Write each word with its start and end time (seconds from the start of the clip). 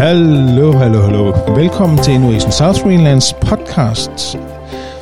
Hallo, 0.00 0.72
hallo, 0.72 0.98
hallo. 1.00 1.54
Velkommen 1.54 1.98
til 1.98 2.14
Innovation 2.14 2.52
South 2.52 2.82
Greenlands 2.82 3.32
podcast, 3.32 4.10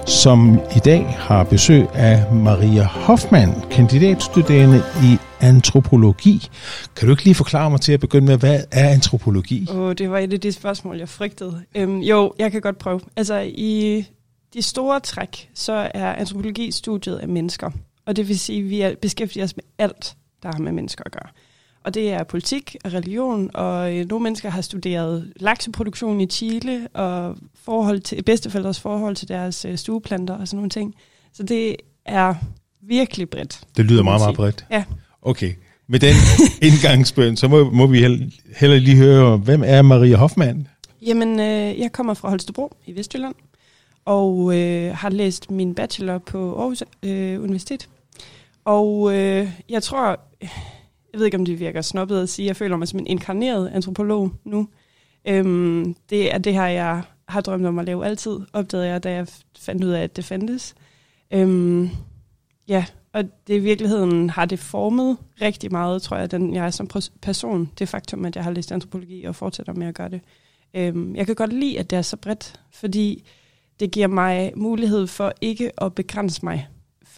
som 0.07 0.61
i 0.77 0.79
dag 0.85 1.07
har 1.07 1.45
besøg 1.45 1.89
af 1.95 2.35
Maria 2.35 2.83
Hoffmann, 2.83 3.53
kandidatstuderende 3.71 4.83
i 5.05 5.17
antropologi. 5.41 6.49
Kan 6.97 7.07
du 7.07 7.13
ikke 7.13 7.25
lige 7.25 7.35
forklare 7.35 7.71
mig 7.71 7.81
til 7.81 7.93
at 7.93 8.01
begynde 8.01 8.27
med, 8.27 8.39
hvad 8.39 8.65
er 8.73 8.89
antropologi? 8.89 9.67
Oh, 9.71 9.95
det 9.95 10.11
var 10.11 10.19
et 10.19 10.33
af 10.33 10.41
de 10.41 10.53
spørgsmål, 10.53 10.99
jeg 10.99 11.09
frygtede. 11.09 11.63
Øhm, 11.75 11.99
jo, 11.99 12.33
jeg 12.39 12.53
kan 12.53 12.61
godt 12.61 12.79
prøve. 12.79 13.01
Altså, 13.17 13.41
i 13.49 14.05
de 14.55 14.63
store 14.63 15.01
træk, 15.01 15.51
så 15.55 15.91
er 15.95 16.15
antropologi 16.15 16.71
studiet 16.71 17.17
af 17.17 17.29
mennesker. 17.29 17.71
Og 18.07 18.17
det 18.17 18.29
vil 18.29 18.39
sige, 18.39 18.85
at 18.85 18.91
vi 18.91 18.97
beskæftiger 19.03 19.45
os 19.45 19.57
med 19.57 19.65
alt, 19.79 20.17
der 20.43 20.49
har 20.53 20.59
med 20.59 20.73
mennesker 20.73 21.03
at 21.07 21.13
gøre. 21.13 21.29
Og 21.85 21.95
det 21.95 22.13
er 22.13 22.25
politik 22.25 22.77
og 22.85 22.93
religion, 22.93 23.51
og 23.55 23.97
øh, 23.97 24.09
nogle 24.09 24.23
mennesker 24.23 24.51
har 24.51 24.61
studeret 24.61 25.33
lakseproduktion 25.37 26.21
i 26.21 26.27
Chile, 26.27 26.89
og 26.95 27.37
forhold 27.65 28.01
til, 28.01 28.23
bedsteforældres 28.23 28.81
forhold 28.81 29.17
til 29.17 29.29
deres 29.29 29.65
øh, 29.65 29.79
stueplanter 29.79 30.35
og 30.35 30.49
sådan 30.49 30.57
nogle 30.57 30.71
ting. 30.71 30.95
Så 31.33 31.43
det 31.43 31.77
er 32.05 32.35
virkelig 32.83 33.31
bredt. 33.31 33.61
Det 33.77 33.85
lyder 33.85 34.03
meget, 34.03 34.21
meget 34.21 34.37
bredt. 34.37 34.67
Ja. 34.71 34.85
Okay. 35.23 35.53
Med 35.87 36.01
den 36.01 36.15
indgangsbøn, 36.69 37.37
så 37.37 37.49
må, 37.49 37.71
må 37.71 37.87
vi 37.87 38.01
heller 38.57 38.79
lige 38.79 38.97
høre, 38.97 39.37
hvem 39.37 39.63
er 39.67 39.83
Maria 39.83 40.17
Hoffmann? 40.17 40.69
Jamen, 41.07 41.41
øh, 41.41 41.81
jeg 41.81 41.93
kommer 41.93 42.15
fra 42.15 42.29
Holstebro 42.29 42.77
i 42.87 42.97
Vestjylland, 42.97 43.35
og 44.05 44.57
øh, 44.57 44.95
har 44.95 45.11
læst 45.11 45.51
min 45.51 45.75
bachelor 45.75 46.19
på 46.19 46.59
Aarhus 46.59 46.83
øh, 47.03 47.43
Universitet. 47.43 47.89
Og 48.65 49.15
øh, 49.15 49.49
jeg 49.69 49.83
tror, 49.83 50.21
jeg 51.19 51.21
ved 51.21 51.27
ikke, 51.27 51.39
om 51.39 51.45
det 51.45 51.61
virker 51.61 51.81
snobbet 51.81 52.23
at 52.23 52.29
sige, 52.29 52.47
jeg 52.47 52.57
føler 52.57 52.77
mig 52.77 52.89
som 52.89 52.99
en 52.99 53.07
inkarneret 53.07 53.69
antropolog 53.69 54.33
nu. 54.45 54.69
Øhm, 55.29 55.95
det 56.11 56.35
er 56.35 56.39
det 56.39 56.55
her, 56.55 56.67
jeg 56.67 57.03
har 57.29 57.41
drømt 57.41 57.67
om 57.67 57.79
at 57.79 57.85
lave 57.85 58.07
altid, 58.07 58.39
opdagede 58.53 58.89
jeg, 58.89 59.03
da 59.05 59.13
jeg 59.13 59.27
fandt 59.59 59.85
ud 59.85 59.91
af, 59.91 60.03
at 60.03 60.17
det 60.17 60.25
fandtes. 60.25 60.75
Øhm, 61.31 61.91
ja, 62.69 62.85
og 63.13 63.25
det 63.47 63.55
i 63.55 63.59
virkeligheden 63.59 64.31
har 64.31 64.45
det 64.45 64.59
formet 64.59 65.17
rigtig 65.41 65.73
meget, 65.73 66.03
tror 66.03 66.17
jeg, 66.17 66.31
den 66.31 66.55
jeg 66.55 66.67
er 66.67 66.71
som 66.71 66.89
person. 67.23 67.71
Det 67.79 67.89
faktum, 67.89 68.25
at 68.25 68.37
jeg 68.37 68.45
har 68.45 68.51
læst 68.51 68.73
antropologi 68.73 69.25
og 69.25 69.37
fortsætter 69.37 69.73
med 69.73 69.87
at 69.87 69.95
gøre 69.95 70.09
det. 70.09 70.21
Øhm, 70.75 71.17
jeg 71.17 71.27
kan 71.27 71.35
godt 71.35 71.53
lide, 71.53 71.79
at 71.79 71.91
det 71.91 71.97
er 71.97 72.03
så 72.03 72.17
bredt, 72.17 72.61
fordi 72.73 73.25
det 73.81 73.91
giver 73.91 74.07
mig 74.07 74.53
mulighed 74.57 75.07
for 75.07 75.33
ikke 75.41 75.83
at 75.83 75.95
begrænse 75.95 76.45
mig 76.45 76.69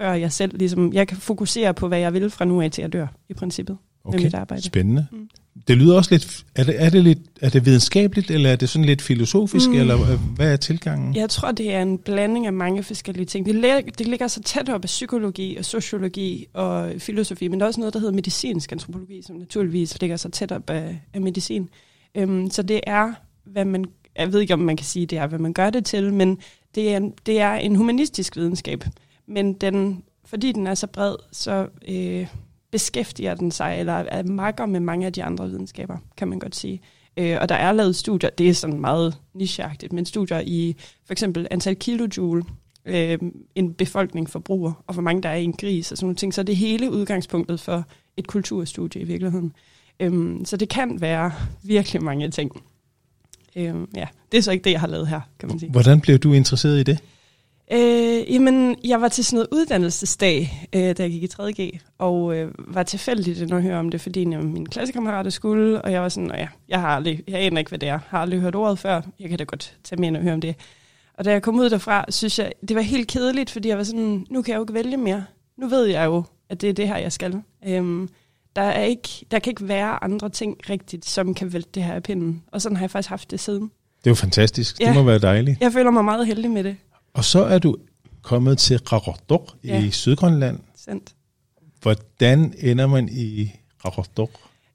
før 0.00 0.12
jeg 0.12 0.32
selv 0.32 0.58
ligesom, 0.58 0.92
jeg 0.92 1.08
kan 1.08 1.16
fokusere 1.16 1.74
på, 1.74 1.88
hvad 1.88 1.98
jeg 1.98 2.12
vil 2.12 2.30
fra 2.30 2.44
nu 2.44 2.60
af 2.60 2.70
til 2.70 2.82
at 2.82 2.92
dør, 2.92 3.06
i 3.28 3.34
princippet, 3.34 3.78
okay. 4.04 4.16
med 4.16 4.24
mit 4.24 4.34
arbejde. 4.34 4.62
Spændende. 4.62 5.06
Mm. 5.12 5.28
Det 5.68 5.76
lyder 5.76 5.96
også 5.96 6.10
lidt, 6.10 6.44
er 6.54 6.64
det, 6.64 6.82
er 6.82 6.90
det 6.90 7.04
lidt, 7.04 7.18
er 7.40 7.48
det 7.48 7.66
videnskabeligt, 7.66 8.30
eller 8.30 8.50
er 8.50 8.56
det 8.56 8.68
sådan 8.68 8.84
lidt 8.84 9.02
filosofisk, 9.02 9.68
mm. 9.68 9.74
eller 9.74 10.16
hvad 10.16 10.52
er 10.52 10.56
tilgangen? 10.56 11.16
Jeg 11.16 11.30
tror, 11.30 11.52
det 11.52 11.74
er 11.74 11.82
en 11.82 11.98
blanding 11.98 12.46
af 12.46 12.52
mange 12.52 12.82
forskellige 12.82 13.26
ting. 13.26 13.46
Det, 13.46 13.54
ligger, 13.54 13.80
det 13.98 14.06
ligger 14.08 14.28
så 14.28 14.42
tæt 14.42 14.68
op 14.68 14.84
af 14.84 14.86
psykologi 14.86 15.56
og 15.56 15.64
sociologi 15.64 16.46
og 16.54 16.92
filosofi, 16.98 17.48
men 17.48 17.60
der 17.60 17.66
er 17.66 17.68
også 17.68 17.80
noget, 17.80 17.94
der 17.94 18.00
hedder 18.00 18.14
medicinsk 18.14 18.72
antropologi, 18.72 19.22
som 19.22 19.36
naturligvis 19.36 20.00
ligger 20.00 20.16
så 20.16 20.28
tæt 20.28 20.52
op 20.52 20.70
af, 20.70 21.00
af 21.14 21.20
medicin. 21.20 21.68
Um, 22.18 22.50
så 22.50 22.62
det 22.62 22.80
er, 22.86 23.12
hvad 23.44 23.64
man, 23.64 23.84
jeg 24.18 24.32
ved 24.32 24.40
ikke, 24.40 24.54
om 24.54 24.60
man 24.60 24.76
kan 24.76 24.86
sige, 24.86 25.06
det 25.06 25.18
er, 25.18 25.26
hvad 25.26 25.38
man 25.38 25.52
gør 25.52 25.70
det 25.70 25.84
til, 25.84 26.12
men 26.14 26.38
det 26.74 26.94
er, 26.94 27.10
det 27.26 27.40
er 27.40 27.54
en 27.54 27.76
humanistisk 27.76 28.36
videnskab 28.36 28.84
men 29.30 29.52
den, 29.52 30.02
fordi 30.24 30.52
den 30.52 30.66
er 30.66 30.74
så 30.74 30.86
bred, 30.86 31.16
så 31.32 31.68
øh, 31.88 32.26
beskæftiger 32.70 33.34
den 33.34 33.50
sig, 33.50 33.76
eller 33.78 33.92
er 33.92 34.22
makker 34.22 34.66
med 34.66 34.80
mange 34.80 35.06
af 35.06 35.12
de 35.12 35.24
andre 35.24 35.48
videnskaber, 35.48 35.96
kan 36.16 36.28
man 36.28 36.38
godt 36.38 36.56
sige. 36.56 36.80
Øh, 37.16 37.38
og 37.40 37.48
der 37.48 37.54
er 37.54 37.72
lavet 37.72 37.96
studier, 37.96 38.30
det 38.30 38.48
er 38.48 38.54
sådan 38.54 38.80
meget 38.80 39.18
nicheagtigt, 39.34 39.92
men 39.92 40.06
studier 40.06 40.40
i 40.40 40.76
for 41.06 41.12
eksempel 41.12 41.46
antal 41.50 41.76
kilojoule, 41.76 42.44
øh, 42.84 43.18
en 43.54 43.74
befolkning 43.74 44.30
forbruger, 44.30 44.72
og 44.86 44.94
hvor 44.94 45.02
mange 45.02 45.22
der 45.22 45.28
er 45.28 45.36
i 45.36 45.44
en 45.44 45.52
gris 45.52 45.92
og 45.92 45.98
sådan 45.98 46.06
nogle 46.06 46.16
ting. 46.16 46.34
Så 46.34 46.42
det 46.42 46.56
hele 46.56 46.90
udgangspunktet 46.90 47.60
for 47.60 47.84
et 48.16 48.26
kulturstudie 48.26 49.02
i 49.02 49.04
virkeligheden. 49.04 49.52
Øhm, 50.00 50.44
så 50.44 50.56
det 50.56 50.68
kan 50.68 51.00
være 51.00 51.32
virkelig 51.62 52.02
mange 52.02 52.30
ting. 52.30 52.62
Øhm, 53.56 53.88
ja, 53.96 54.06
det 54.32 54.38
er 54.38 54.42
så 54.42 54.52
ikke 54.52 54.64
det, 54.64 54.70
jeg 54.70 54.80
har 54.80 54.86
lavet 54.86 55.08
her, 55.08 55.20
kan 55.38 55.48
man 55.48 55.58
sige. 55.58 55.70
Hvordan 55.70 56.00
blev 56.00 56.18
du 56.18 56.32
interesseret 56.32 56.80
i 56.80 56.82
det? 56.82 56.98
Øh, 57.72 58.34
jamen, 58.34 58.76
jeg 58.84 59.00
var 59.00 59.08
til 59.08 59.24
sådan 59.24 59.36
noget 59.36 59.48
uddannelsesdag, 59.52 60.68
øh, 60.74 60.80
da 60.80 61.02
jeg 61.02 61.10
gik 61.10 61.22
i 61.22 61.28
3.G, 61.40 61.80
og 61.98 62.36
øh, 62.36 62.52
var 62.58 62.82
tilfældigt 62.82 63.52
at 63.52 63.62
høre 63.62 63.78
om 63.78 63.88
det, 63.88 64.00
fordi 64.00 64.24
min 64.24 64.52
mine 64.52 64.66
klassekammerater 64.66 65.30
skulle, 65.30 65.82
og 65.82 65.92
jeg 65.92 66.02
var 66.02 66.08
sådan, 66.08 66.30
ja, 66.34 66.48
jeg 66.68 66.80
har 66.80 66.88
aldrig, 66.88 67.22
jeg 67.28 67.40
aner 67.40 67.58
ikke, 67.58 67.68
hvad 67.68 67.78
det 67.78 67.88
er, 67.88 67.98
har 68.08 68.18
aldrig 68.18 68.40
hørt 68.40 68.54
ordet 68.54 68.78
før, 68.78 69.00
jeg 69.20 69.28
kan 69.28 69.38
da 69.38 69.44
godt 69.44 69.76
tage 69.84 70.00
med 70.00 70.16
og 70.16 70.22
høre 70.22 70.34
om 70.34 70.40
det. 70.40 70.54
Og 71.14 71.24
da 71.24 71.30
jeg 71.30 71.42
kom 71.42 71.58
ud 71.58 71.70
derfra, 71.70 72.04
synes 72.08 72.38
jeg, 72.38 72.52
det 72.68 72.76
var 72.76 72.82
helt 72.82 73.08
kedeligt, 73.08 73.50
fordi 73.50 73.68
jeg 73.68 73.78
var 73.78 73.84
sådan, 73.84 74.26
nu 74.30 74.42
kan 74.42 74.52
jeg 74.52 74.56
jo 74.56 74.62
ikke 74.62 74.74
vælge 74.74 74.96
mere. 74.96 75.24
Nu 75.58 75.68
ved 75.68 75.86
jeg 75.86 76.04
jo, 76.04 76.24
at 76.48 76.60
det 76.60 76.68
er 76.68 76.72
det 76.72 76.88
her, 76.88 76.96
jeg 76.96 77.12
skal. 77.12 77.42
Øhm, 77.66 78.08
der, 78.56 78.62
er 78.62 78.84
ikke, 78.84 79.08
der 79.30 79.38
kan 79.38 79.50
ikke 79.50 79.68
være 79.68 80.04
andre 80.04 80.28
ting 80.28 80.56
rigtigt, 80.70 81.06
som 81.06 81.34
kan 81.34 81.52
vælte 81.52 81.70
det 81.74 81.82
her 81.82 81.94
af 81.94 82.02
pinden. 82.02 82.42
Og 82.52 82.62
sådan 82.62 82.76
har 82.76 82.82
jeg 82.82 82.90
faktisk 82.90 83.08
haft 83.08 83.30
det 83.30 83.40
siden. 83.40 83.62
Det 83.62 84.06
er 84.06 84.10
jo 84.10 84.14
fantastisk. 84.14 84.80
Ja, 84.80 84.86
det 84.86 84.94
må 84.94 85.02
være 85.02 85.18
dejligt. 85.18 85.60
Jeg 85.60 85.72
føler 85.72 85.90
mig 85.90 86.04
meget 86.04 86.26
heldig 86.26 86.50
med 86.50 86.64
det. 86.64 86.76
Og 87.14 87.24
så 87.24 87.44
er 87.44 87.58
du 87.58 87.76
kommet 88.22 88.58
til 88.58 88.80
Qaqortoq 88.86 89.50
ja. 89.64 89.84
i 89.84 89.90
Sydgrønland. 89.90 90.58
Sandt. 90.76 91.14
Hvordan 91.82 92.54
ender 92.58 92.86
man 92.86 93.08
i 93.12 93.52
Qaqortoq? 93.82 94.30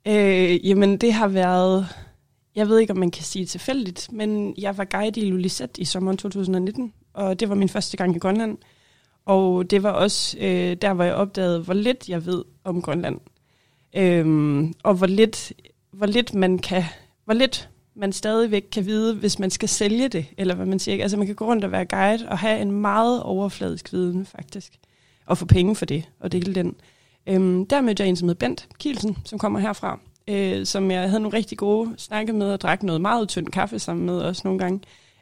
Øh, 0.08 0.68
jamen, 0.68 0.98
det 0.98 1.14
har 1.14 1.28
været... 1.28 1.88
Jeg 2.56 2.68
ved 2.68 2.80
ikke, 2.80 2.94
om 2.94 3.00
man 3.00 3.12
kan 3.12 3.24
sige 3.24 3.46
tilfældigt, 3.46 4.12
men 4.12 4.56
jeg 4.58 4.78
var 4.78 4.86
guide 4.86 5.22
i 5.22 5.30
Lulisat 5.30 5.78
i 5.78 5.86
sommeren 5.86 6.18
2019, 6.18 6.94
og 7.14 7.40
det 7.40 7.50
var 7.50 7.56
min 7.56 7.70
første 7.70 7.98
gang 7.98 8.16
i 8.16 8.20
Grønland. 8.20 8.58
Og 9.26 9.72
det 9.72 9.84
var 9.84 9.92
også 9.92 10.38
øh, 10.40 10.78
der, 10.82 10.94
hvor 10.94 11.04
jeg 11.04 11.14
opdagede, 11.14 11.60
hvor 11.60 11.74
lidt 11.74 12.10
jeg 12.10 12.26
ved 12.26 12.44
om 12.64 12.82
Grønland. 12.82 13.20
Øhm, 13.96 14.74
og 14.84 14.94
hvor 14.94 15.08
lidt, 15.08 15.54
hvor 15.92 16.06
lidt 16.06 16.34
man 16.34 16.60
kan, 16.60 16.84
hvor 17.26 17.34
lidt 17.34 17.70
man 17.96 18.14
stadigvæk 18.14 18.66
kan 18.72 18.86
vide, 18.86 19.16
hvis 19.16 19.40
man 19.40 19.50
skal 19.50 19.70
sælge 19.70 20.08
det, 20.08 20.26
eller 20.38 20.56
hvad 20.56 20.66
man 20.66 20.80
siger. 20.80 21.04
Altså 21.04 21.18
man 21.18 21.26
kan 21.26 21.36
gå 21.36 21.46
rundt 21.46 21.64
og 21.64 21.72
være 21.72 21.86
guide 21.86 22.30
og 22.30 22.38
have 22.38 22.62
en 22.62 22.72
meget 22.72 23.24
overfladisk 23.24 23.94
viden, 23.94 24.26
faktisk. 24.26 24.74
Og 25.26 25.38
få 25.38 25.46
penge 25.46 25.76
for 25.76 25.86
det, 25.86 26.10
og 26.20 26.32
dele 26.32 26.56
den. 26.56 26.76
Øhm, 27.28 27.66
der 27.66 27.82
mødte 27.82 28.04
jeg 28.04 28.10
en, 28.10 28.16
som 28.16 28.28
hed 28.28 28.36
Bent 28.36 28.68
Kielsen, 28.80 29.18
som 29.26 29.40
kommer 29.40 29.60
herfra, 29.60 30.00
øh, 30.28 30.66
som 30.66 30.92
jeg 30.92 31.10
havde 31.10 31.22
nogle 31.22 31.38
rigtig 31.38 31.58
gode 31.58 31.94
snakke 31.98 32.34
med, 32.34 32.52
og 32.52 32.62
drak 32.62 32.84
noget 32.84 33.02
meget 33.02 33.30
tynd 33.30 33.48
kaffe 33.48 33.80
sammen 33.80 34.06
med 34.06 34.20
også 34.20 34.42
nogle 34.46 34.60
gange. 34.60 34.80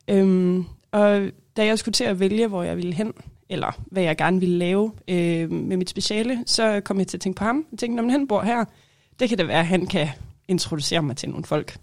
Øhm, 0.07 0.65
og 0.91 1.21
da 1.57 1.65
jeg 1.65 1.79
skulle 1.79 1.93
til 1.93 2.03
at 2.03 2.19
vælge, 2.19 2.47
hvor 2.47 2.63
jeg 2.63 2.77
ville 2.77 2.93
hen, 2.93 3.13
eller 3.49 3.79
hvad 3.85 4.03
jeg 4.03 4.17
gerne 4.17 4.39
ville 4.39 4.57
lave 4.57 4.91
øh, 5.07 5.51
med 5.51 5.77
mit 5.77 5.89
speciale, 5.89 6.43
så 6.45 6.81
kom 6.81 6.99
jeg 6.99 7.07
til 7.07 7.17
at 7.17 7.21
tænke 7.21 7.37
på 7.37 7.43
ham. 7.43 7.65
Jeg 7.71 7.79
tænkte, 7.79 8.03
når 8.03 8.11
han 8.11 8.27
bor 8.27 8.41
her, 8.41 8.65
det 9.19 9.29
kan 9.29 9.37
det 9.37 9.47
være, 9.47 9.59
at 9.59 9.65
han 9.65 9.85
kan 9.85 10.07
introducere 10.47 11.01
mig 11.03 11.17
til 11.17 11.29
nogle 11.29 11.45
folk. 11.45 11.77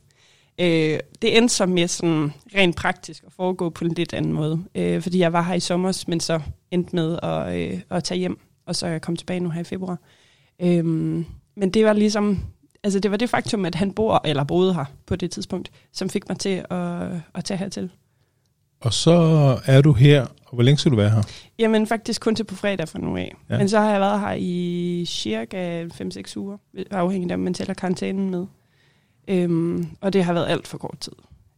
Øh, 0.60 0.98
det 1.22 1.36
endte 1.36 1.54
så 1.54 1.66
med 1.66 1.88
sådan 1.88 2.32
rent 2.54 2.76
praktisk 2.76 3.22
at 3.26 3.32
foregå 3.32 3.70
på 3.70 3.84
en 3.84 3.92
lidt 3.92 4.14
anden 4.14 4.32
måde. 4.32 4.64
Øh, 4.74 5.02
fordi 5.02 5.18
jeg 5.18 5.32
var 5.32 5.42
her 5.42 5.54
i 5.54 5.60
sommer, 5.60 6.04
men 6.08 6.20
så 6.20 6.40
endte 6.70 6.96
med 6.96 7.18
at, 7.22 7.54
øh, 7.54 7.80
at 7.90 8.04
tage 8.04 8.18
hjem, 8.18 8.38
og 8.66 8.76
så 8.76 8.86
er 8.86 8.90
jeg 8.90 9.02
kommet 9.02 9.18
tilbage 9.18 9.40
nu 9.40 9.50
her 9.50 9.60
i 9.60 9.64
februar. 9.64 9.98
Øh, 10.62 10.84
men 11.56 11.70
det 11.74 11.84
var 11.84 11.92
ligesom, 11.92 12.38
altså 12.84 13.00
det 13.00 13.10
var 13.10 13.16
det 13.16 13.30
faktum, 13.30 13.64
at 13.64 13.74
han 13.74 13.92
bor, 13.92 14.20
eller 14.24 14.44
boede 14.44 14.74
her 14.74 14.84
på 15.06 15.16
det 15.16 15.30
tidspunkt, 15.30 15.70
som 15.92 16.08
fik 16.08 16.28
mig 16.28 16.38
til 16.38 16.64
at, 16.70 17.02
at 17.34 17.44
tage 17.44 17.58
hertil. 17.58 17.90
Og 18.80 18.92
så 18.92 19.12
er 19.66 19.80
du 19.80 19.92
her, 19.92 20.26
og 20.46 20.54
hvor 20.54 20.62
længe 20.62 20.78
skal 20.78 20.92
du 20.92 20.96
være 20.96 21.10
her? 21.10 21.22
Jamen 21.58 21.86
faktisk 21.86 22.20
kun 22.20 22.34
til 22.34 22.44
på 22.44 22.54
fredag 22.54 22.88
fra 22.88 22.98
nu 22.98 23.16
af. 23.16 23.34
Ja. 23.50 23.58
Men 23.58 23.68
så 23.68 23.80
har 23.80 23.90
jeg 23.90 24.00
været 24.00 24.20
her 24.20 24.32
i 24.38 25.04
cirka 25.08 25.84
5-6 25.84 26.36
uger, 26.36 26.56
afhængig 26.90 27.30
af, 27.30 27.34
om 27.34 27.40
man 27.40 27.54
tæller 27.54 27.74
karantænen 27.74 28.30
med. 28.30 28.46
Øhm, 29.28 29.86
og 30.00 30.12
det 30.12 30.24
har 30.24 30.32
været 30.32 30.48
alt 30.48 30.68
for 30.68 30.78
kort 30.78 30.98
tid. 31.00 31.12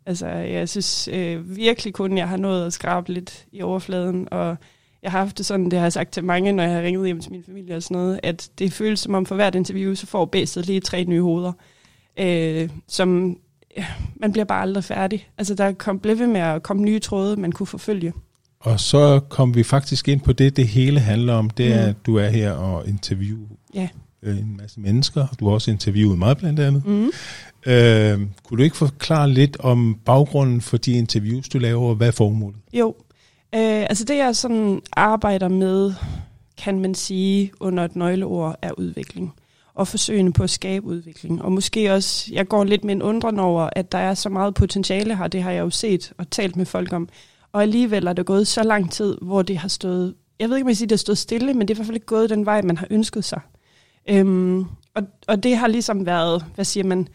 Altså, 0.07 0.27
jeg 0.27 0.69
synes 0.69 1.09
øh, 1.13 1.57
virkelig 1.57 1.95
kun, 1.95 2.19
jeg 2.19 2.29
har 2.29 2.37
nået 2.37 2.67
at 2.67 2.73
skrabe 2.73 3.13
lidt 3.13 3.47
i 3.53 3.63
overfladen, 3.63 4.29
og 4.31 4.57
jeg 5.03 5.11
har 5.11 5.19
haft 5.19 5.39
det 5.39 5.47
sådan, 5.47 5.65
det 5.65 5.73
har 5.73 5.85
jeg 5.85 5.93
sagt 5.93 6.13
til 6.13 6.25
mange, 6.25 6.53
når 6.53 6.63
jeg 6.63 6.73
har 6.73 6.83
ringet 6.83 7.07
hjem 7.07 7.21
til 7.21 7.33
min 7.33 7.45
familie 7.45 7.77
og 7.77 7.83
sådan 7.83 7.97
noget, 7.97 8.21
at 8.23 8.51
det 8.59 8.73
føles 8.73 9.01
som 9.01 9.15
om 9.15 9.27
for 9.27 9.35
hvert 9.35 9.55
interview, 9.55 9.95
så 9.95 10.07
får 10.07 10.25
bæstet 10.25 10.67
lige 10.67 10.81
tre 10.81 11.05
nye 11.05 11.23
hoveder, 11.23 11.53
øh, 12.19 12.69
som 12.89 13.37
ja, 13.77 13.87
man 14.17 14.33
bliver 14.33 14.45
bare 14.45 14.63
aldrig 14.63 14.85
færdig. 14.85 15.29
Altså, 15.39 15.55
der 15.55 15.73
kom, 15.73 15.99
blev 15.99 16.19
ved 16.19 16.27
med 16.27 16.41
at 16.41 16.63
komme 16.63 16.83
nye 16.83 16.99
tråde, 16.99 17.37
man 17.37 17.53
kunne 17.53 17.67
forfølge. 17.67 18.13
Og 18.61 18.81
så 18.81 19.21
kom 19.29 19.55
vi 19.55 19.63
faktisk 19.63 20.09
ind 20.09 20.21
på 20.21 20.33
det, 20.33 20.57
det 20.57 20.69
hele 20.69 21.01
handler 21.01 21.35
om, 21.35 21.51
det 21.51 21.73
er, 21.73 21.83
mm. 21.83 21.91
at 21.91 21.97
du 22.07 22.17
er 22.17 22.29
her 22.29 22.53
og 22.53 22.89
interviewer 22.89 23.49
ja. 23.75 23.89
En 24.23 24.57
masse 24.61 24.81
mennesker. 24.81 25.27
Du 25.41 25.47
har 25.47 25.53
også 25.55 25.71
interviewet 25.71 26.19
mig 26.19 26.37
blandt 26.37 26.61
andet. 26.61 26.87
Mm. 26.87 27.11
Øh, 27.67 28.21
kunne 28.45 28.59
du 28.59 28.63
ikke 28.63 28.77
forklare 28.77 29.31
lidt 29.31 29.57
om 29.61 29.99
baggrunden 30.05 30.61
for 30.61 30.77
de 30.77 30.93
interviews, 30.93 31.49
du 31.49 31.59
laver, 31.59 31.89
og 31.89 31.95
hvad 31.95 32.07
er 32.07 32.13
formålet? 32.13 32.59
Jo, 32.73 32.89
øh, 33.55 33.61
altså 33.83 34.05
det 34.05 34.17
jeg 34.17 34.37
sådan 34.37 34.81
arbejder 34.93 35.49
med, 35.49 35.93
kan 36.59 36.81
man 36.81 36.95
sige, 36.95 37.51
under 37.61 37.85
et 37.85 37.97
nøgleord, 37.97 38.59
er 38.63 38.71
udvikling. 38.79 39.35
og 39.75 39.89
forsøgende 39.89 40.33
på 40.33 40.43
at 40.43 40.51
skabe 40.51 40.87
udvikling. 40.87 41.43
Og 41.43 41.53
måske 41.53 41.93
også, 41.93 42.31
jeg 42.33 42.49
går 42.49 42.65
lidt 42.65 42.85
med 42.85 42.95
en 42.95 43.03
undren 43.03 43.39
over, 43.39 43.69
at 43.73 43.93
der 43.93 43.99
er 43.99 44.15
så 44.15 44.29
meget 44.29 44.55
potentiale 44.55 45.17
her, 45.17 45.29
det 45.29 45.43
har 45.43 45.51
jeg 45.51 45.61
jo 45.61 45.71
set 45.71 46.13
og 46.19 46.31
talt 46.31 46.57
med 46.57 46.67
folk 46.67 46.93
om. 46.93 47.09
Og 47.53 47.63
alligevel 47.63 48.07
er 48.07 48.13
det 48.13 48.27
gået 48.27 48.47
så 48.47 48.63
lang 48.63 48.93
tid, 48.93 49.17
hvor 49.23 49.43
det 49.43 49.59
har 49.59 49.69
stået, 49.69 50.15
jeg 50.41 50.49
ved 50.49 50.57
ikke, 50.57 50.65
om 50.65 50.69
jeg 50.69 50.77
siger, 50.77 50.87
det 50.87 50.93
har 50.93 50.99
stået 50.99 51.19
stille, 51.19 51.55
men 51.55 51.69
det 51.69 51.71
er 51.71 51.75
i 51.75 51.79
hvert 51.79 51.87
fald 51.87 51.97
ikke 51.97 52.07
gået 52.07 52.31
den 52.31 52.47
vej, 52.47 52.63
man 52.63 52.77
har 52.77 52.87
ønsket 52.91 53.25
sig. 53.25 53.41
Øhm, 54.11 54.65
og, 54.95 55.03
og 55.29 55.43
det 55.43 55.57
har 55.57 55.67
ligesom 55.67 56.07
været, 56.07 56.45
hvad 56.55 56.65
siger 56.65 56.85
man, 56.85 57.09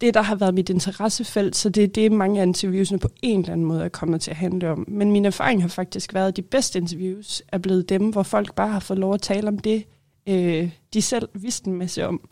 det, 0.00 0.14
der 0.14 0.22
har 0.22 0.34
været 0.34 0.54
mit 0.54 0.70
interessefelt, 0.70 1.56
så 1.56 1.68
det 1.68 1.84
er 1.84 1.88
det, 1.88 2.12
mange 2.12 2.40
af 2.40 2.46
interviewsene 2.46 2.98
på 2.98 3.08
en 3.22 3.40
eller 3.40 3.52
anden 3.52 3.66
måde 3.66 3.84
er 3.84 3.88
kommet 3.88 4.20
til 4.20 4.30
at 4.30 4.36
handle 4.36 4.70
om. 4.70 4.84
Men 4.88 5.12
min 5.12 5.24
erfaring 5.24 5.62
har 5.62 5.68
faktisk 5.68 6.14
været, 6.14 6.28
at 6.28 6.36
de 6.36 6.42
bedste 6.42 6.78
interviews 6.78 7.42
er 7.48 7.58
blevet 7.58 7.88
dem, 7.88 8.10
hvor 8.10 8.22
folk 8.22 8.54
bare 8.54 8.68
har 8.68 8.80
fået 8.80 8.98
lov 8.98 9.14
at 9.14 9.20
tale 9.20 9.48
om 9.48 9.58
det, 9.58 9.84
øh, 10.28 10.70
de 10.94 11.02
selv 11.02 11.28
vidste 11.34 11.68
en 11.68 11.76
masse 11.76 12.06
om. 12.06 12.28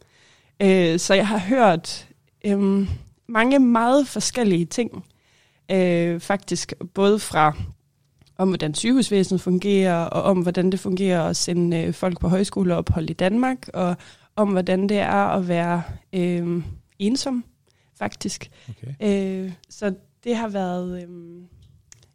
Øh, 0.62 0.98
så 0.98 1.14
jeg 1.14 1.28
har 1.28 1.38
hørt 1.38 2.08
øh, 2.44 2.88
mange 3.28 3.58
meget 3.58 4.08
forskellige 4.08 4.64
ting, 4.64 5.04
øh, 5.70 6.20
faktisk 6.20 6.72
både 6.94 7.18
fra 7.18 7.56
om 8.38 8.48
hvordan 8.48 8.74
sygehusvæsenet 8.74 9.40
fungerer, 9.40 10.04
og 10.04 10.22
om 10.22 10.40
hvordan 10.40 10.72
det 10.72 10.80
fungerer 10.80 11.22
at 11.22 11.36
sende 11.36 11.82
øh, 11.82 11.94
folk 11.94 12.20
på 12.20 12.28
højskoleophold 12.28 13.10
i 13.10 13.12
Danmark, 13.12 13.68
og 13.74 13.96
om 14.36 14.48
hvordan 14.48 14.88
det 14.88 14.98
er 14.98 15.28
at 15.28 15.48
være 15.48 15.82
øh, 16.12 16.62
ensom 16.98 17.44
faktisk. 17.98 18.50
Okay. 18.68 19.44
Øh, 19.44 19.52
så 19.70 19.94
det 20.24 20.36
har 20.36 20.48
været... 20.48 21.02
Øh, 21.02 21.08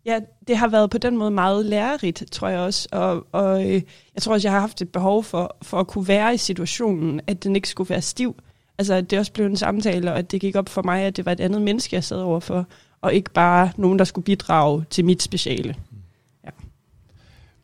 ja, 0.05 0.19
det 0.47 0.57
har 0.57 0.67
været 0.67 0.89
på 0.89 0.97
den 0.97 1.17
måde 1.17 1.31
meget 1.31 1.65
lærerigt, 1.65 2.23
tror 2.31 2.47
jeg 2.47 2.59
også. 2.59 2.87
Og, 2.91 3.27
og 3.31 3.65
øh, 3.65 3.81
jeg 4.15 4.21
tror 4.21 4.33
også, 4.33 4.47
jeg 4.47 4.53
har 4.53 4.59
haft 4.59 4.81
et 4.81 4.91
behov 4.91 5.23
for, 5.23 5.57
for 5.61 5.79
at 5.79 5.87
kunne 5.87 6.07
være 6.07 6.33
i 6.33 6.37
situationen, 6.37 7.21
at 7.27 7.43
den 7.43 7.55
ikke 7.55 7.69
skulle 7.69 7.89
være 7.89 8.01
stiv. 8.01 8.35
Altså, 8.77 8.93
at 8.93 9.11
det 9.11 9.19
også 9.19 9.31
blev 9.31 9.45
en 9.45 9.57
samtale, 9.57 10.11
og 10.11 10.17
at 10.17 10.31
det 10.31 10.41
gik 10.41 10.55
op 10.55 10.69
for 10.69 10.81
mig, 10.81 11.01
at 11.01 11.17
det 11.17 11.25
var 11.25 11.31
et 11.31 11.39
andet 11.39 11.61
menneske, 11.61 11.95
jeg 11.95 12.03
sad 12.03 12.17
overfor, 12.17 12.65
og 13.01 13.13
ikke 13.13 13.31
bare 13.31 13.71
nogen, 13.77 13.99
der 13.99 14.05
skulle 14.05 14.25
bidrage 14.25 14.85
til 14.89 15.05
mit 15.05 15.23
speciale. 15.23 15.75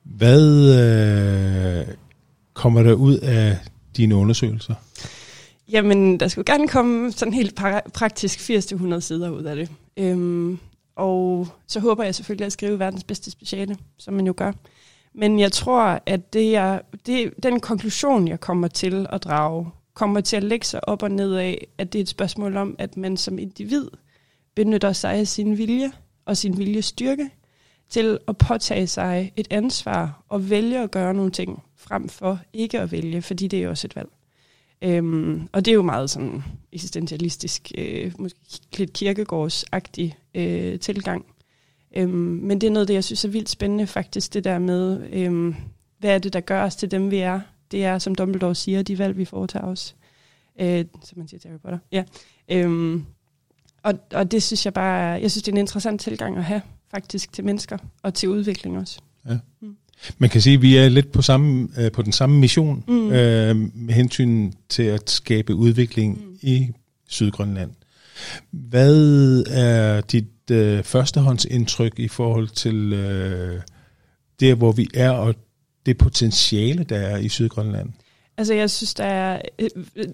Hvad 0.03 0.69
øh, 0.79 1.95
kommer 2.53 2.83
der 2.83 2.93
ud 2.93 3.17
af 3.17 3.57
dine 3.97 4.15
undersøgelser? 4.15 4.75
Jamen, 5.69 6.19
der 6.19 6.27
skulle 6.27 6.45
gerne 6.45 6.67
komme 6.67 7.11
sådan 7.11 7.33
helt 7.33 7.59
pra- 7.59 7.89
praktisk 7.93 8.49
80-100 8.49 8.99
sider 8.99 9.29
ud 9.29 9.43
af 9.43 9.55
det. 9.55 9.71
Øhm, 9.97 10.59
og 10.95 11.47
så 11.67 11.79
håber 11.79 12.03
jeg 12.03 12.15
selvfølgelig 12.15 12.45
at 12.45 12.53
skrive 12.53 12.79
verdens 12.79 13.03
bedste 13.03 13.31
speciale, 13.31 13.77
som 13.97 14.13
man 14.13 14.27
jo 14.27 14.33
gør. 14.37 14.51
Men 15.13 15.39
jeg 15.39 15.51
tror, 15.51 16.01
at 16.05 16.33
det 16.33 16.55
er, 16.55 16.79
det, 17.05 17.33
den 17.43 17.59
konklusion, 17.59 18.27
jeg 18.27 18.39
kommer 18.39 18.67
til 18.67 19.07
at 19.09 19.23
drage, 19.23 19.67
kommer 19.93 20.21
til 20.21 20.35
at 20.35 20.43
lægge 20.43 20.65
sig 20.65 20.89
op 20.89 21.03
og 21.03 21.11
ned 21.11 21.33
af, 21.35 21.67
at 21.77 21.93
det 21.93 21.99
er 21.99 22.03
et 22.03 22.09
spørgsmål 22.09 22.57
om, 22.57 22.75
at 22.79 22.97
man 22.97 23.17
som 23.17 23.39
individ 23.39 23.87
benytter 24.55 24.93
sig 24.93 25.13
af 25.13 25.27
sin 25.27 25.57
vilje 25.57 25.91
og 26.25 26.37
sin 26.37 26.57
viljestyrke 26.57 27.29
til 27.93 28.19
at 28.27 28.37
påtage 28.37 28.87
sig 28.87 29.31
et 29.35 29.47
ansvar 29.49 30.23
og 30.29 30.49
vælge 30.49 30.79
at 30.79 30.91
gøre 30.91 31.13
nogle 31.13 31.31
ting, 31.31 31.63
frem 31.77 32.09
for 32.09 32.39
ikke 32.53 32.79
at 32.79 32.91
vælge, 32.91 33.21
fordi 33.21 33.47
det 33.47 33.63
er 33.63 33.69
også 33.69 33.87
et 33.87 33.95
valg. 33.95 34.09
Øhm, 34.81 35.49
og 35.51 35.65
det 35.65 35.71
er 35.71 35.75
jo 35.75 35.81
meget 35.81 36.09
sådan 36.09 36.43
eksistentialistisk, 36.71 37.71
øh, 37.77 38.13
måske 38.19 38.39
lidt 38.77 38.93
kirkegårdsagtig 38.93 40.17
øh, 40.35 40.79
tilgang. 40.79 41.25
Øhm, 41.95 42.09
men 42.43 42.61
det 42.61 42.67
er 42.67 42.71
noget, 42.71 42.87
det 42.87 42.93
jeg 42.93 43.03
synes 43.03 43.25
er 43.25 43.29
vildt 43.29 43.49
spændende 43.49 43.87
faktisk, 43.87 44.33
det 44.33 44.43
der 44.43 44.59
med, 44.59 45.07
øhm, 45.11 45.55
hvad 45.99 46.15
er 46.15 46.17
det, 46.17 46.33
der 46.33 46.39
gør 46.39 46.63
os 46.63 46.75
til 46.75 46.91
dem, 46.91 47.11
vi 47.11 47.17
er? 47.17 47.39
Det 47.71 47.85
er, 47.85 47.99
som 47.99 48.15
Dumbledore 48.15 48.55
siger, 48.55 48.81
de 48.81 48.97
valg, 48.97 49.17
vi 49.17 49.25
foretager 49.25 49.65
os. 49.65 49.95
Øh, 50.61 50.85
som 51.03 51.17
man 51.17 51.27
siger 51.27 51.39
til 51.39 51.49
Harry 51.49 51.59
Potter. 51.59 51.79
Ja. 51.91 52.03
Øhm, 52.49 53.05
og, 53.83 53.93
og 54.13 54.31
det 54.31 54.43
synes 54.43 54.65
jeg 54.65 54.73
bare, 54.73 55.21
jeg 55.21 55.31
synes, 55.31 55.43
det 55.43 55.51
er 55.51 55.55
en 55.55 55.57
interessant 55.57 56.01
tilgang 56.01 56.37
at 56.37 56.43
have, 56.43 56.61
faktisk, 56.91 57.33
til 57.33 57.45
mennesker 57.45 57.77
og 58.03 58.13
til 58.13 58.29
udvikling 58.29 58.77
også. 58.77 58.99
Ja. 59.29 59.37
Mm. 59.61 59.75
Man 60.17 60.29
kan 60.29 60.41
sige, 60.41 60.53
at 60.53 60.61
vi 60.61 60.77
er 60.77 60.89
lidt 60.89 61.11
på, 61.11 61.21
samme, 61.21 61.69
øh, 61.77 61.91
på 61.91 62.01
den 62.01 62.11
samme 62.11 62.39
mission 62.39 62.83
mm. 62.87 63.11
øh, 63.11 63.55
med 63.75 63.93
hensyn 63.93 64.51
til 64.69 64.83
at 64.83 65.09
skabe 65.09 65.55
udvikling 65.55 66.25
mm. 66.25 66.37
i 66.41 66.67
Sydgrønland. 67.07 67.71
Hvad 68.51 69.43
er 69.49 70.01
dit 70.01 70.51
øh, 70.51 70.83
førstehåndsindtryk 70.83 71.99
i 71.99 72.07
forhold 72.07 72.47
til 72.47 72.93
øh, 72.93 73.61
der, 74.39 74.55
hvor 74.55 74.71
vi 74.71 74.89
er, 74.93 75.09
og 75.09 75.35
det 75.85 75.97
potentiale, 75.97 76.83
der 76.83 76.97
er 76.97 77.17
i 77.17 77.29
Sydgrønland? 77.29 77.89
Altså 78.37 78.53
jeg 78.53 78.69
synes, 78.69 78.93
der 78.93 79.03
er, 79.03 79.41
øh, 79.59 79.69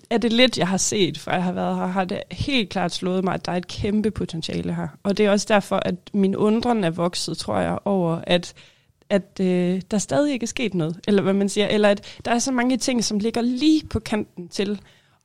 er 0.10 0.18
det 0.18 0.33
lidt, 0.33 0.57
jeg 0.57 0.68
har 0.68 0.77
set, 0.77 1.18
for 1.18 1.31
jeg 1.31 1.44
har 1.44 1.51
været 1.51 1.75
her, 1.75 1.86
har 1.86 2.06
det 2.06 2.21
helt 2.31 2.69
klart 2.69 2.92
slået 2.92 3.24
mig, 3.24 3.33
at 3.33 3.45
der 3.45 3.51
er 3.51 3.57
et 3.57 3.68
kæmpe 3.68 4.12
potentiale 4.12 4.75
her. 4.75 4.88
Og 5.04 5.18
det 5.18 5.25
er 5.25 5.31
også 5.31 5.45
derfor, 5.50 5.75
at 5.75 5.95
min 6.13 6.36
undren 6.36 6.83
er 6.83 6.89
vokset, 6.89 7.38
tror 7.38 7.60
jeg, 7.60 7.77
over, 7.86 8.21
at 8.27 8.54
at 9.10 9.39
øh, 9.42 9.81
der 9.92 9.98
stadig 9.98 10.33
ikke 10.33 10.44
er 10.44 10.48
sket 10.48 10.74
noget, 10.74 11.00
eller 11.07 11.21
hvad 11.21 11.33
man 11.33 11.50
siger, 11.50 11.68
eller 11.68 11.89
at 11.89 12.19
der 12.25 12.31
er 12.31 12.39
så 12.39 12.51
mange 12.51 12.77
ting, 12.77 13.04
som 13.04 13.19
ligger 13.19 13.42
lige 13.42 13.86
på 13.89 14.00
kanten 14.00 14.48
til 14.48 14.81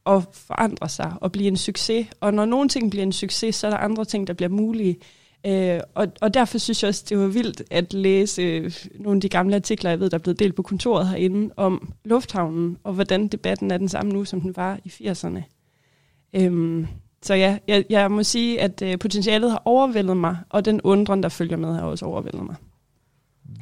at 0.06 0.22
forandre 0.32 0.88
sig 0.88 1.12
og 1.20 1.32
blive 1.32 1.48
en 1.48 1.56
succes. 1.56 2.06
Og 2.20 2.34
når 2.34 2.44
nogle 2.44 2.68
ting 2.68 2.90
bliver 2.90 3.02
en 3.02 3.12
succes, 3.12 3.54
så 3.54 3.66
er 3.66 3.70
der 3.70 3.78
andre 3.78 4.04
ting, 4.04 4.26
der 4.26 4.32
bliver 4.32 4.48
mulige. 4.48 4.96
Øh, 5.46 5.80
og, 5.94 6.06
og 6.20 6.34
derfor 6.34 6.58
synes 6.58 6.82
jeg 6.82 6.88
også, 6.88 7.04
det 7.08 7.18
var 7.18 7.26
vildt 7.26 7.62
at 7.70 7.92
læse 7.92 8.42
øh, 8.42 8.72
nogle 8.94 9.16
af 9.16 9.20
de 9.20 9.28
gamle 9.28 9.56
artikler, 9.56 9.90
jeg 9.90 10.00
ved, 10.00 10.10
der 10.10 10.18
er 10.18 10.22
blevet 10.22 10.38
delt 10.38 10.54
på 10.54 10.62
kontoret 10.62 11.08
herinde, 11.08 11.54
om 11.56 11.92
lufthavnen, 12.04 12.78
og 12.84 12.92
hvordan 12.92 13.28
debatten 13.28 13.70
er 13.70 13.78
den 13.78 13.88
samme 13.88 14.12
nu, 14.12 14.24
som 14.24 14.40
den 14.40 14.56
var 14.56 14.78
i 14.84 14.88
80'erne. 14.88 15.42
Øhm, 16.34 16.86
så 17.22 17.34
ja, 17.34 17.58
jeg, 17.68 17.84
jeg 17.90 18.10
må 18.10 18.22
sige, 18.22 18.60
at 18.60 18.82
øh, 18.82 18.98
potentialet 18.98 19.50
har 19.50 19.62
overvældet 19.64 20.16
mig, 20.16 20.36
og 20.50 20.64
den 20.64 20.80
undren, 20.80 21.22
der 21.22 21.28
følger 21.28 21.56
med, 21.56 21.74
har 21.74 21.82
også 21.82 22.04
overvældet 22.04 22.42
mig. 22.42 22.56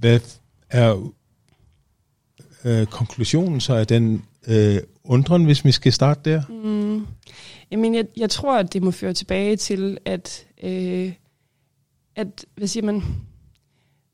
Hvad 0.00 0.20
er 0.70 1.12
øh, 2.64 2.86
konklusionen 2.86 3.60
så 3.60 3.74
af 3.74 3.86
den 3.86 4.24
øh, 4.48 4.76
undren, 5.04 5.44
hvis 5.44 5.64
vi 5.64 5.72
skal 5.72 5.92
starte 5.92 6.30
der? 6.30 6.42
Mm. 6.48 7.06
Jamen, 7.70 7.94
jeg, 7.94 8.04
jeg 8.16 8.30
tror, 8.30 8.58
at 8.58 8.72
det 8.72 8.82
må 8.82 8.90
føre 8.90 9.12
tilbage 9.12 9.56
til, 9.56 9.98
at, 10.04 10.46
øh, 10.62 11.12
at 12.16 12.46
hvad 12.54 12.66
siger 12.66 12.86
man, 12.86 13.02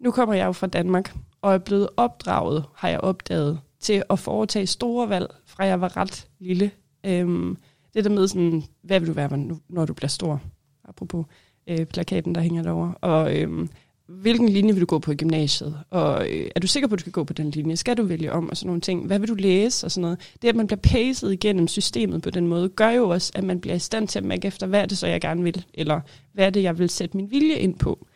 nu 0.01 0.11
kommer 0.11 0.35
jeg 0.35 0.47
jo 0.47 0.53
fra 0.53 0.67
Danmark, 0.67 1.15
og 1.43 1.55
er 1.55 1.59
blevet 1.59 1.89
opdraget, 1.97 2.65
har 2.75 2.89
jeg 2.89 3.01
opdaget, 3.01 3.61
til 3.81 4.03
at 4.11 4.19
foretage 4.19 4.67
store 4.67 5.09
valg, 5.09 5.27
fra 5.47 5.65
jeg 5.65 5.81
var 5.81 5.97
ret 5.97 6.29
lille. 6.39 6.71
Øhm, 7.07 7.57
det 7.95 8.05
der 8.05 8.11
med 8.11 8.29
sådan, 8.29 8.63
hvad 8.83 9.01
vil 9.01 9.09
du 9.09 9.13
være, 9.13 9.59
når 9.69 9.85
du 9.85 9.95
bliver 9.95 10.09
stor? 10.09 10.41
Apropos 10.85 11.27
øh, 11.67 11.87
plakaten, 11.87 12.35
der 12.35 12.41
hænger 12.41 12.63
derovre. 12.63 12.95
Og 13.01 13.37
øhm, 13.37 13.69
hvilken 14.09 14.49
linje 14.49 14.73
vil 14.73 14.81
du 14.81 14.87
gå 14.87 14.99
på 14.99 15.13
i 15.13 15.15
gymnasiet? 15.15 15.79
Og 15.91 16.29
øh, 16.31 16.51
er 16.57 16.61
du 16.61 16.67
sikker 16.67 16.89
på, 16.89 16.95
at 16.95 16.99
du 16.99 17.03
skal 17.03 17.13
gå 17.13 17.25
på 17.25 17.33
den 17.33 17.51
linje? 17.51 17.77
Skal 17.77 17.97
du 17.97 18.03
vælge 18.03 18.33
om? 18.33 18.51
Og 18.51 18.57
sådan 18.57 18.67
nogle 18.67 18.81
ting. 18.81 19.07
Hvad 19.07 19.19
vil 19.19 19.29
du 19.29 19.35
læse? 19.35 19.87
Og 19.87 19.91
sådan 19.91 20.03
noget. 20.03 20.37
Det, 20.43 20.49
at 20.49 20.57
man 20.57 20.67
bliver 20.67 20.81
paced 20.81 21.31
igennem 21.31 21.69
systemet 21.69 22.23
på 22.23 22.31
den 22.31 22.47
måde, 22.47 22.69
gør 22.69 22.91
jo 22.91 23.09
også, 23.09 23.33
at 23.35 23.45
man 23.45 23.61
bliver 23.61 23.75
i 23.75 23.79
stand 23.79 24.09
til 24.09 24.19
at 24.19 24.25
mærke 24.25 24.47
efter, 24.47 24.67
hvad 24.67 24.81
er 24.81 24.87
det 24.87 24.99
så, 24.99 25.07
jeg 25.07 25.21
gerne 25.21 25.43
vil? 25.43 25.65
Eller 25.75 26.01
hvad 26.33 26.47
er 26.47 26.51
det, 26.51 26.63
jeg 26.63 26.79
vil 26.79 26.91
sætte 26.91 27.17
min 27.17 27.31
vilje 27.31 27.55
ind 27.55 27.75
på? 27.75 28.07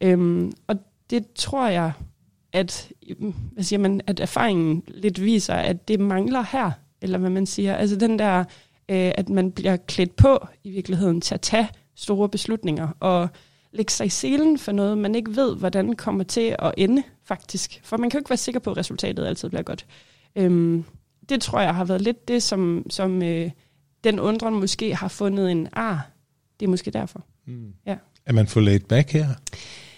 Øhm, 0.00 0.52
og 0.66 0.76
det 1.10 1.24
tror 1.34 1.68
jeg, 1.68 1.92
at, 2.52 2.92
øh, 3.08 3.32
hvad 3.52 3.64
siger 3.64 3.80
man, 3.80 4.00
at 4.06 4.20
erfaringen 4.20 4.82
lidt 4.86 5.24
viser, 5.24 5.54
at 5.54 5.88
det 5.88 6.00
mangler 6.00 6.44
her. 6.52 6.70
Eller 7.02 7.18
hvad 7.18 7.30
man 7.30 7.46
siger. 7.46 7.74
Altså 7.74 7.96
den 7.96 8.18
der, 8.18 8.38
øh, 8.88 9.12
at 9.14 9.28
man 9.28 9.52
bliver 9.52 9.76
klædt 9.76 10.16
på 10.16 10.46
i 10.64 10.70
virkeligheden 10.70 11.20
til 11.20 11.34
at 11.34 11.40
tage 11.40 11.68
store 11.94 12.28
beslutninger. 12.28 12.88
Og 13.00 13.28
lægge 13.74 13.92
sig 13.92 14.06
i 14.06 14.10
selen 14.10 14.58
for 14.58 14.72
noget, 14.72 14.98
man 14.98 15.14
ikke 15.14 15.36
ved, 15.36 15.56
hvordan 15.56 15.92
kommer 15.92 16.24
til 16.24 16.56
at 16.58 16.74
ende, 16.76 17.02
faktisk. 17.24 17.80
For 17.84 17.96
man 17.96 18.10
kan 18.10 18.18
jo 18.18 18.20
ikke 18.20 18.30
være 18.30 18.36
sikker 18.36 18.60
på, 18.60 18.70
at 18.70 18.76
resultatet 18.76 19.26
altid 19.26 19.48
bliver 19.48 19.62
godt. 19.62 19.86
Øhm, 20.36 20.84
det 21.28 21.40
tror 21.40 21.60
jeg 21.60 21.74
har 21.74 21.84
været 21.84 22.00
lidt 22.00 22.28
det, 22.28 22.42
som, 22.42 22.86
som 22.90 23.22
øh, 23.22 23.50
den 24.04 24.20
undren 24.20 24.54
måske 24.54 24.94
har 24.94 25.08
fundet 25.08 25.50
en, 25.50 25.68
ah, 25.72 25.96
det 26.60 26.66
er 26.66 26.70
måske 26.70 26.90
derfor. 26.90 27.24
Mm. 27.46 27.72
Ja. 27.86 27.96
Er 28.26 28.32
man 28.32 28.46
for 28.46 28.60
laid 28.60 28.80
back 28.80 29.10
her? 29.10 29.26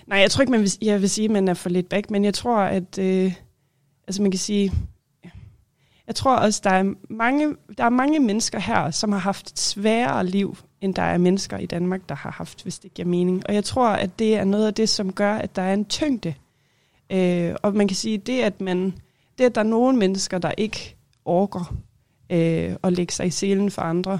Nej, 0.06 0.18
jeg 0.18 0.30
tror 0.30 0.42
ikke, 0.42 0.50
man 0.50 0.61
vil, 0.61 0.73
jeg 0.83 1.00
vil 1.00 1.11
sige, 1.11 1.25
at 1.25 1.30
man 1.30 1.49
er 1.49 1.54
for 1.54 1.68
laid 1.68 1.83
back, 1.83 2.11
men 2.11 2.25
jeg 2.25 2.35
tror, 2.35 2.59
at 2.59 2.99
øh, 2.99 3.33
altså 4.09 4.23
man 4.23 4.30
kan 4.30 4.38
sige, 4.38 4.73
jeg 6.07 6.15
tror 6.15 6.37
også, 6.37 6.61
der 6.65 6.71
er 6.71 6.95
mange, 7.11 7.55
der 7.79 7.85
er 7.85 7.89
mange 7.89 8.21
mennesker 8.21 8.59
her, 8.59 8.91
som 8.91 9.13
har 9.13 9.19
haft 9.19 9.51
et 9.51 9.59
sværere 9.59 10.27
liv, 10.27 10.57
end 10.81 10.95
der 10.95 11.03
er 11.03 11.19
mennesker 11.19 11.59
i 11.59 11.67
Danmark, 11.67 12.09
der 12.09 12.15
har 12.15 12.31
haft, 12.31 12.63
hvis 12.63 12.79
det 12.79 12.95
giver 12.95 13.09
mening. 13.09 13.43
Og 13.49 13.55
jeg 13.55 13.65
tror, 13.65 13.89
at 13.89 14.19
det 14.19 14.37
er 14.37 14.45
noget 14.45 14.67
af 14.67 14.75
det, 14.75 14.89
som 14.89 15.13
gør, 15.13 15.35
at 15.35 15.57
der 15.57 15.63
er 15.63 15.75
en 15.75 15.85
tyngde. 15.85 16.35
Øh, 17.13 17.55
og 17.63 17.75
man 17.75 17.89
kan 17.89 17.97
sige, 17.97 18.19
det 18.19 18.41
at, 18.41 18.61
man, 18.61 18.95
det, 19.39 19.45
at 19.45 19.55
der 19.55 19.61
er 19.61 19.65
nogle 19.65 19.99
mennesker, 19.99 20.39
der 20.39 20.53
ikke 20.57 20.97
orker 21.25 21.75
øh, 22.31 22.77
at 22.83 22.93
lægge 22.93 23.13
sig 23.13 23.27
i 23.27 23.31
selen 23.31 23.71
for 23.71 23.83
andre, 23.83 24.19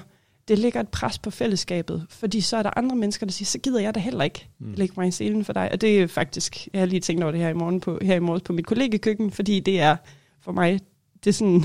det 0.49 0.59
lægger 0.59 0.81
et 0.81 0.89
pres 0.89 1.19
på 1.19 1.31
fællesskabet, 1.31 2.07
fordi 2.09 2.41
så 2.41 2.57
er 2.57 2.63
der 2.63 2.71
andre 2.77 2.97
mennesker, 2.97 3.27
der 3.27 3.33
siger, 3.33 3.47
så 3.47 3.59
gider 3.59 3.81
jeg 3.81 3.95
da 3.95 4.01
heller 4.01 4.25
ikke 4.25 4.49
mm. 4.59 4.73
lægge 4.73 4.95
mig 4.97 5.09
i 5.09 5.11
selen 5.11 5.45
for 5.45 5.53
dig. 5.53 5.69
Og 5.73 5.81
det 5.81 6.03
er 6.03 6.07
faktisk, 6.07 6.69
jeg 6.73 6.81
har 6.81 6.87
lige 6.87 7.01
tænkt 7.01 7.23
over 7.23 7.33
det 7.33 7.41
her 7.41 7.49
i 7.49 7.55
morgen 7.55 7.81
på, 7.81 7.99
her 8.03 8.15
i 8.15 8.19
morgen 8.19 8.41
på 8.41 8.53
mit 8.53 8.67
kollegekøkken, 8.67 9.31
fordi 9.31 9.61
det 9.61 9.81
er 9.81 9.97
for 10.41 10.53
mig, 10.53 10.81
det 11.25 11.31
er 11.31 11.35
sådan, 11.35 11.65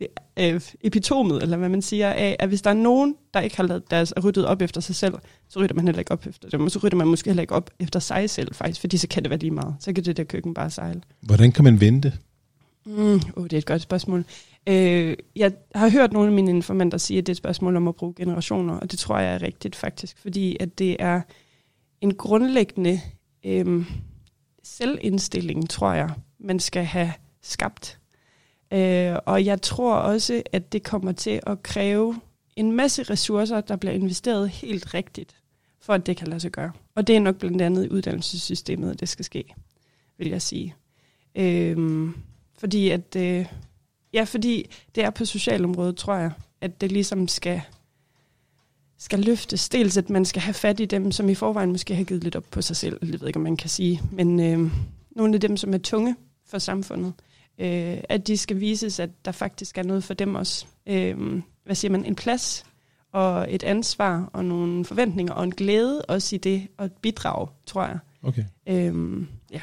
øh, 0.40 0.60
epitomet, 0.80 1.42
eller 1.42 1.56
hvad 1.56 1.68
man 1.68 1.82
siger, 1.82 2.10
af, 2.10 2.36
at 2.38 2.48
hvis 2.48 2.62
der 2.62 2.70
er 2.70 2.74
nogen, 2.74 3.16
der 3.34 3.40
ikke 3.40 3.56
har 3.56 3.64
lavet 3.64 3.90
deres 3.90 4.12
ryddet 4.24 4.46
op 4.46 4.62
efter 4.62 4.80
sig 4.80 4.94
selv, 4.94 5.14
så 5.48 5.60
rydder 5.60 5.74
man 5.74 5.84
heller 5.84 5.98
ikke 5.98 6.12
op 6.12 6.26
efter 6.26 6.48
dem, 6.48 6.64
og 6.64 6.70
så 6.70 6.78
rydder 6.78 6.96
man 6.96 7.08
måske 7.08 7.30
heller 7.30 7.42
ikke 7.42 7.54
op 7.54 7.70
efter 7.80 8.00
sig 8.00 8.30
selv, 8.30 8.54
faktisk, 8.54 8.80
fordi 8.80 8.96
så 8.96 9.08
kan 9.08 9.22
det 9.22 9.30
være 9.30 9.38
lige 9.38 9.50
meget. 9.50 9.74
Så 9.80 9.92
kan 9.92 10.04
det 10.04 10.16
der 10.16 10.24
køkken 10.24 10.54
bare 10.54 10.70
sejle. 10.70 11.02
Hvordan 11.20 11.52
kan 11.52 11.64
man 11.64 11.80
vente? 11.80 12.12
Mm, 12.86 13.20
oh, 13.36 13.44
det 13.44 13.52
er 13.52 13.58
et 13.58 13.66
godt 13.66 13.82
spørgsmål. 13.82 14.24
Øh, 14.68 15.16
jeg 15.36 15.52
har 15.74 15.90
hørt 15.90 16.12
nogle 16.12 16.28
af 16.28 16.34
mine 16.34 16.50
informanter 16.50 16.98
sige, 16.98 17.18
at 17.18 17.26
det 17.26 17.32
er 17.32 17.34
et 17.34 17.38
spørgsmål 17.38 17.76
om 17.76 17.88
at 17.88 17.96
bruge 17.96 18.14
generationer, 18.14 18.74
og 18.74 18.90
det 18.90 18.98
tror 18.98 19.18
jeg 19.18 19.34
er 19.34 19.42
rigtigt 19.42 19.76
faktisk, 19.76 20.18
fordi 20.18 20.56
at 20.60 20.78
det 20.78 20.96
er 20.98 21.20
en 22.00 22.14
grundlæggende 22.14 23.00
øh, 23.44 23.86
selvindstilling, 24.62 25.70
tror 25.70 25.92
jeg, 25.92 26.10
man 26.38 26.60
skal 26.60 26.84
have 26.84 27.12
skabt. 27.42 27.98
Øh, 28.72 29.16
og 29.26 29.44
jeg 29.44 29.62
tror 29.62 29.94
også, 29.94 30.42
at 30.52 30.72
det 30.72 30.82
kommer 30.82 31.12
til 31.12 31.40
at 31.46 31.62
kræve 31.62 32.20
en 32.56 32.72
masse 32.72 33.02
ressourcer, 33.02 33.60
der 33.60 33.76
bliver 33.76 33.92
investeret 33.92 34.50
helt 34.50 34.94
rigtigt, 34.94 35.36
for 35.80 35.92
at 35.92 36.06
det 36.06 36.16
kan 36.16 36.28
lade 36.28 36.40
sig 36.40 36.50
gøre. 36.50 36.72
Og 36.94 37.06
det 37.06 37.16
er 37.16 37.20
nok 37.20 37.36
blandt 37.36 37.62
andet 37.62 37.84
i 37.84 37.90
uddannelsessystemet, 37.90 38.90
at 38.90 39.00
det 39.00 39.08
skal 39.08 39.24
ske, 39.24 39.54
vil 40.18 40.28
jeg 40.28 40.42
sige. 40.42 40.74
Øh, 41.34 42.08
fordi 42.58 42.90
at, 42.90 43.16
øh, 43.16 43.46
ja, 44.12 44.24
fordi 44.24 44.70
det 44.94 45.04
er 45.04 45.10
på 45.10 45.24
socialområdet, 45.24 45.96
tror 45.96 46.14
jeg, 46.14 46.30
at 46.60 46.80
det 46.80 46.92
ligesom 46.92 47.28
skal, 47.28 47.60
skal 48.98 49.18
løftes. 49.18 49.68
Dels 49.68 49.96
at 49.96 50.10
man 50.10 50.24
skal 50.24 50.42
have 50.42 50.54
fat 50.54 50.80
i 50.80 50.84
dem, 50.84 51.12
som 51.12 51.28
i 51.28 51.34
forvejen 51.34 51.72
måske 51.72 51.94
har 51.94 52.04
givet 52.04 52.24
lidt 52.24 52.36
op 52.36 52.44
på 52.50 52.62
sig 52.62 52.76
selv, 52.76 52.98
jeg 53.02 53.20
ved 53.20 53.26
ikke, 53.26 53.36
om 53.36 53.42
man 53.42 53.56
kan 53.56 53.70
sige, 53.70 54.02
men 54.12 54.40
øh, 54.40 54.70
nogle 55.10 55.34
af 55.34 55.40
dem, 55.40 55.56
som 55.56 55.74
er 55.74 55.78
tunge 55.78 56.16
for 56.46 56.58
samfundet, 56.58 57.12
øh, 57.18 57.35
at 57.58 58.26
de 58.26 58.36
skal 58.36 58.60
vises, 58.60 59.00
at 59.00 59.10
der 59.24 59.32
faktisk 59.32 59.78
er 59.78 59.82
noget 59.82 60.04
for 60.04 60.14
dem 60.14 60.34
også. 60.34 60.66
Øh, 60.86 61.42
hvad 61.64 61.74
siger 61.74 61.92
man? 61.92 62.04
En 62.04 62.14
plads 62.14 62.64
og 63.12 63.46
et 63.54 63.62
ansvar 63.62 64.30
og 64.32 64.44
nogle 64.44 64.84
forventninger 64.84 65.34
og 65.34 65.44
en 65.44 65.54
glæde 65.54 66.02
også 66.02 66.34
i 66.34 66.38
det 66.38 66.68
at 66.78 66.92
bidrage, 66.92 67.48
tror 67.66 67.84
jeg. 67.84 67.98
Okay. 68.22 68.44
Øh, 68.68 69.26
ja. 69.52 69.60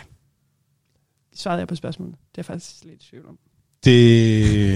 Svarede 1.36 1.60
jeg 1.60 1.68
på 1.68 1.76
spørgsmålet? 1.76 2.16
Det 2.36 2.40
er 2.40 2.44
faktisk 2.44 2.84
lidt 2.84 3.02
tvivl 3.02 3.28
om. 3.28 3.38
Det, 3.84 4.76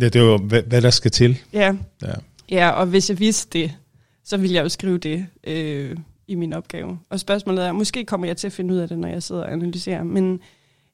ja, 0.00 0.04
det 0.04 0.16
er 0.16 0.20
jo, 0.20 0.38
hvad, 0.38 0.62
hvad 0.62 0.82
der 0.82 0.90
skal 0.90 1.10
til. 1.10 1.38
Ja. 1.52 1.76
Ja. 2.02 2.14
ja, 2.50 2.70
og 2.70 2.86
hvis 2.86 3.10
jeg 3.10 3.18
vidste 3.18 3.58
det, 3.58 3.76
så 4.24 4.36
ville 4.36 4.54
jeg 4.54 4.62
jo 4.62 4.68
skrive 4.68 4.98
det 4.98 5.26
øh, 5.44 5.96
i 6.32 6.34
min 6.34 6.52
opgave. 6.52 6.98
Og 7.10 7.20
spørgsmålet 7.20 7.66
er, 7.66 7.72
måske 7.72 8.04
kommer 8.04 8.26
jeg 8.26 8.36
til 8.36 8.46
at 8.46 8.52
finde 8.52 8.74
ud 8.74 8.78
af 8.78 8.88
det, 8.88 8.98
når 8.98 9.08
jeg 9.08 9.22
sidder 9.22 9.42
og 9.42 9.52
analyserer, 9.52 10.02
men 10.02 10.40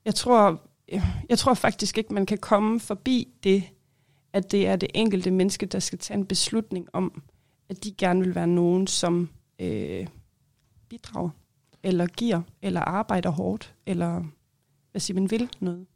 jeg 0.04 0.14
tror, 0.14 0.60
jeg 1.28 1.38
tror 1.38 1.54
faktisk 1.54 1.98
ikke, 1.98 2.14
man 2.14 2.26
kan 2.26 2.38
komme 2.38 2.80
forbi 2.80 3.28
det, 3.44 3.62
at 4.32 4.52
det 4.52 4.66
er 4.66 4.76
det 4.76 4.88
enkelte 4.94 5.30
menneske, 5.30 5.66
der 5.66 5.78
skal 5.78 5.98
tage 5.98 6.18
en 6.18 6.26
beslutning 6.26 6.86
om, 6.92 7.22
at 7.70 7.84
de 7.84 7.92
gerne 7.98 8.24
vil 8.24 8.34
være 8.34 8.46
nogen, 8.46 8.86
som 8.86 9.28
øh, 9.58 10.06
bidrager, 10.88 11.30
eller 11.82 12.06
giver, 12.06 12.42
eller 12.62 12.80
arbejder 12.80 13.30
hårdt, 13.30 13.74
eller 13.86 14.24
hvad 14.90 15.00
siger 15.00 15.20
man 15.20 15.30
vil 15.30 15.48
noget. 15.60 15.86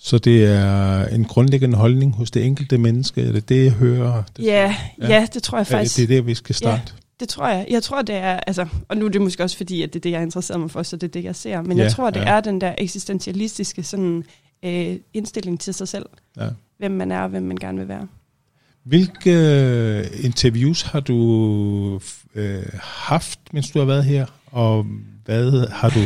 Så 0.00 0.18
det 0.18 0.44
er 0.44 1.06
en 1.06 1.24
grundlæggende 1.24 1.76
holdning 1.76 2.14
hos 2.14 2.30
det 2.30 2.44
enkelte 2.46 2.78
menneske, 2.78 3.22
er 3.22 3.32
det 3.32 3.48
det, 3.48 3.64
jeg 3.64 3.72
hører? 3.72 4.22
Det, 4.36 4.44
ja, 4.44 4.76
ja, 5.00 5.08
ja, 5.08 5.26
det 5.34 5.42
tror 5.42 5.58
jeg 5.58 5.66
faktisk. 5.66 5.96
det 5.96 6.02
er 6.02 6.06
det, 6.06 6.26
vi 6.26 6.34
skal 6.34 6.54
starte? 6.54 6.92
Det 7.20 7.28
tror 7.28 7.48
jeg. 7.48 7.66
Jeg 7.70 7.82
tror, 7.82 8.02
det 8.02 8.14
er, 8.14 8.40
altså, 8.46 8.66
og 8.88 8.96
nu 8.96 9.04
er 9.04 9.08
det 9.08 9.20
måske 9.20 9.42
også 9.42 9.56
fordi, 9.56 9.82
at 9.82 9.92
det 9.92 9.98
er 9.98 10.00
det, 10.00 10.10
jeg 10.10 10.22
interesserer 10.22 10.58
mig 10.58 10.70
for, 10.70 10.82
så 10.82 10.96
det 10.96 11.06
er 11.06 11.12
det, 11.12 11.24
jeg 11.24 11.36
ser. 11.36 11.62
Men 11.62 11.76
ja, 11.76 11.82
jeg 11.82 11.92
tror, 11.92 12.10
det 12.10 12.20
ja. 12.20 12.28
er 12.28 12.40
den 12.40 12.60
der 12.60 12.74
eksistentialistiske 12.78 13.82
sådan, 13.82 14.24
øh, 14.64 14.96
indstilling 15.14 15.60
til 15.60 15.74
sig 15.74 15.88
selv. 15.88 16.06
Ja. 16.36 16.48
Hvem 16.78 16.90
man 16.90 17.12
er, 17.12 17.20
og 17.20 17.28
hvem 17.28 17.42
man 17.42 17.56
gerne 17.56 17.78
vil 17.78 17.88
være. 17.88 18.06
Hvilke 18.82 19.32
øh, 19.32 20.24
interviews 20.24 20.82
har 20.82 21.00
du 21.00 22.00
øh, 22.34 22.62
haft, 22.82 23.40
mens 23.52 23.70
du 23.70 23.78
har 23.78 23.86
været 23.86 24.04
her? 24.04 24.26
Og 24.46 24.86
hvad 25.24 25.68
har 25.68 25.88
du 25.88 26.00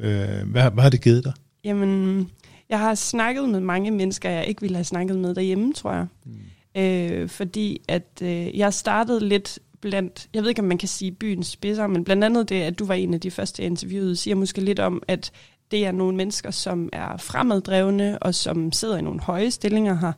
øh, 0.00 0.50
hvad, 0.50 0.70
hvad 0.70 0.82
har 0.82 0.90
det 0.90 1.02
givet 1.02 1.24
dig? 1.24 1.32
Jamen, 1.64 2.30
jeg 2.68 2.78
har 2.78 2.94
snakket 2.94 3.48
med 3.48 3.60
mange 3.60 3.90
mennesker, 3.90 4.30
jeg 4.30 4.46
ikke 4.46 4.60
ville 4.60 4.76
have 4.76 4.84
snakket 4.84 5.18
med 5.18 5.34
derhjemme, 5.34 5.72
tror 5.72 5.92
jeg. 5.92 6.06
Mm. 6.24 6.80
Øh, 6.80 7.28
fordi 7.28 7.80
at 7.88 8.22
øh, 8.22 8.58
jeg 8.58 8.74
startede 8.74 9.28
lidt 9.28 9.58
blandt, 9.80 10.28
jeg 10.34 10.42
ved 10.42 10.48
ikke, 10.48 10.62
om 10.62 10.68
man 10.68 10.78
kan 10.78 10.88
sige 10.88 11.12
byens 11.12 11.46
spidser, 11.46 11.86
men 11.86 12.04
blandt 12.04 12.24
andet 12.24 12.48
det, 12.48 12.62
at 12.62 12.78
du 12.78 12.86
var 12.86 12.94
en 12.94 13.14
af 13.14 13.20
de 13.20 13.30
første, 13.30 13.62
jeg 13.62 13.70
interviewede, 13.70 14.16
siger 14.16 14.34
måske 14.34 14.60
lidt 14.60 14.78
om, 14.78 15.02
at 15.08 15.30
det 15.70 15.86
er 15.86 15.92
nogle 15.92 16.16
mennesker, 16.16 16.50
som 16.50 16.88
er 16.92 17.16
fremaddrevne, 17.16 18.18
og 18.18 18.34
som 18.34 18.72
sidder 18.72 18.96
i 18.96 19.02
nogle 19.02 19.20
høje 19.20 19.50
stillinger 19.50 19.94
her, 19.94 20.12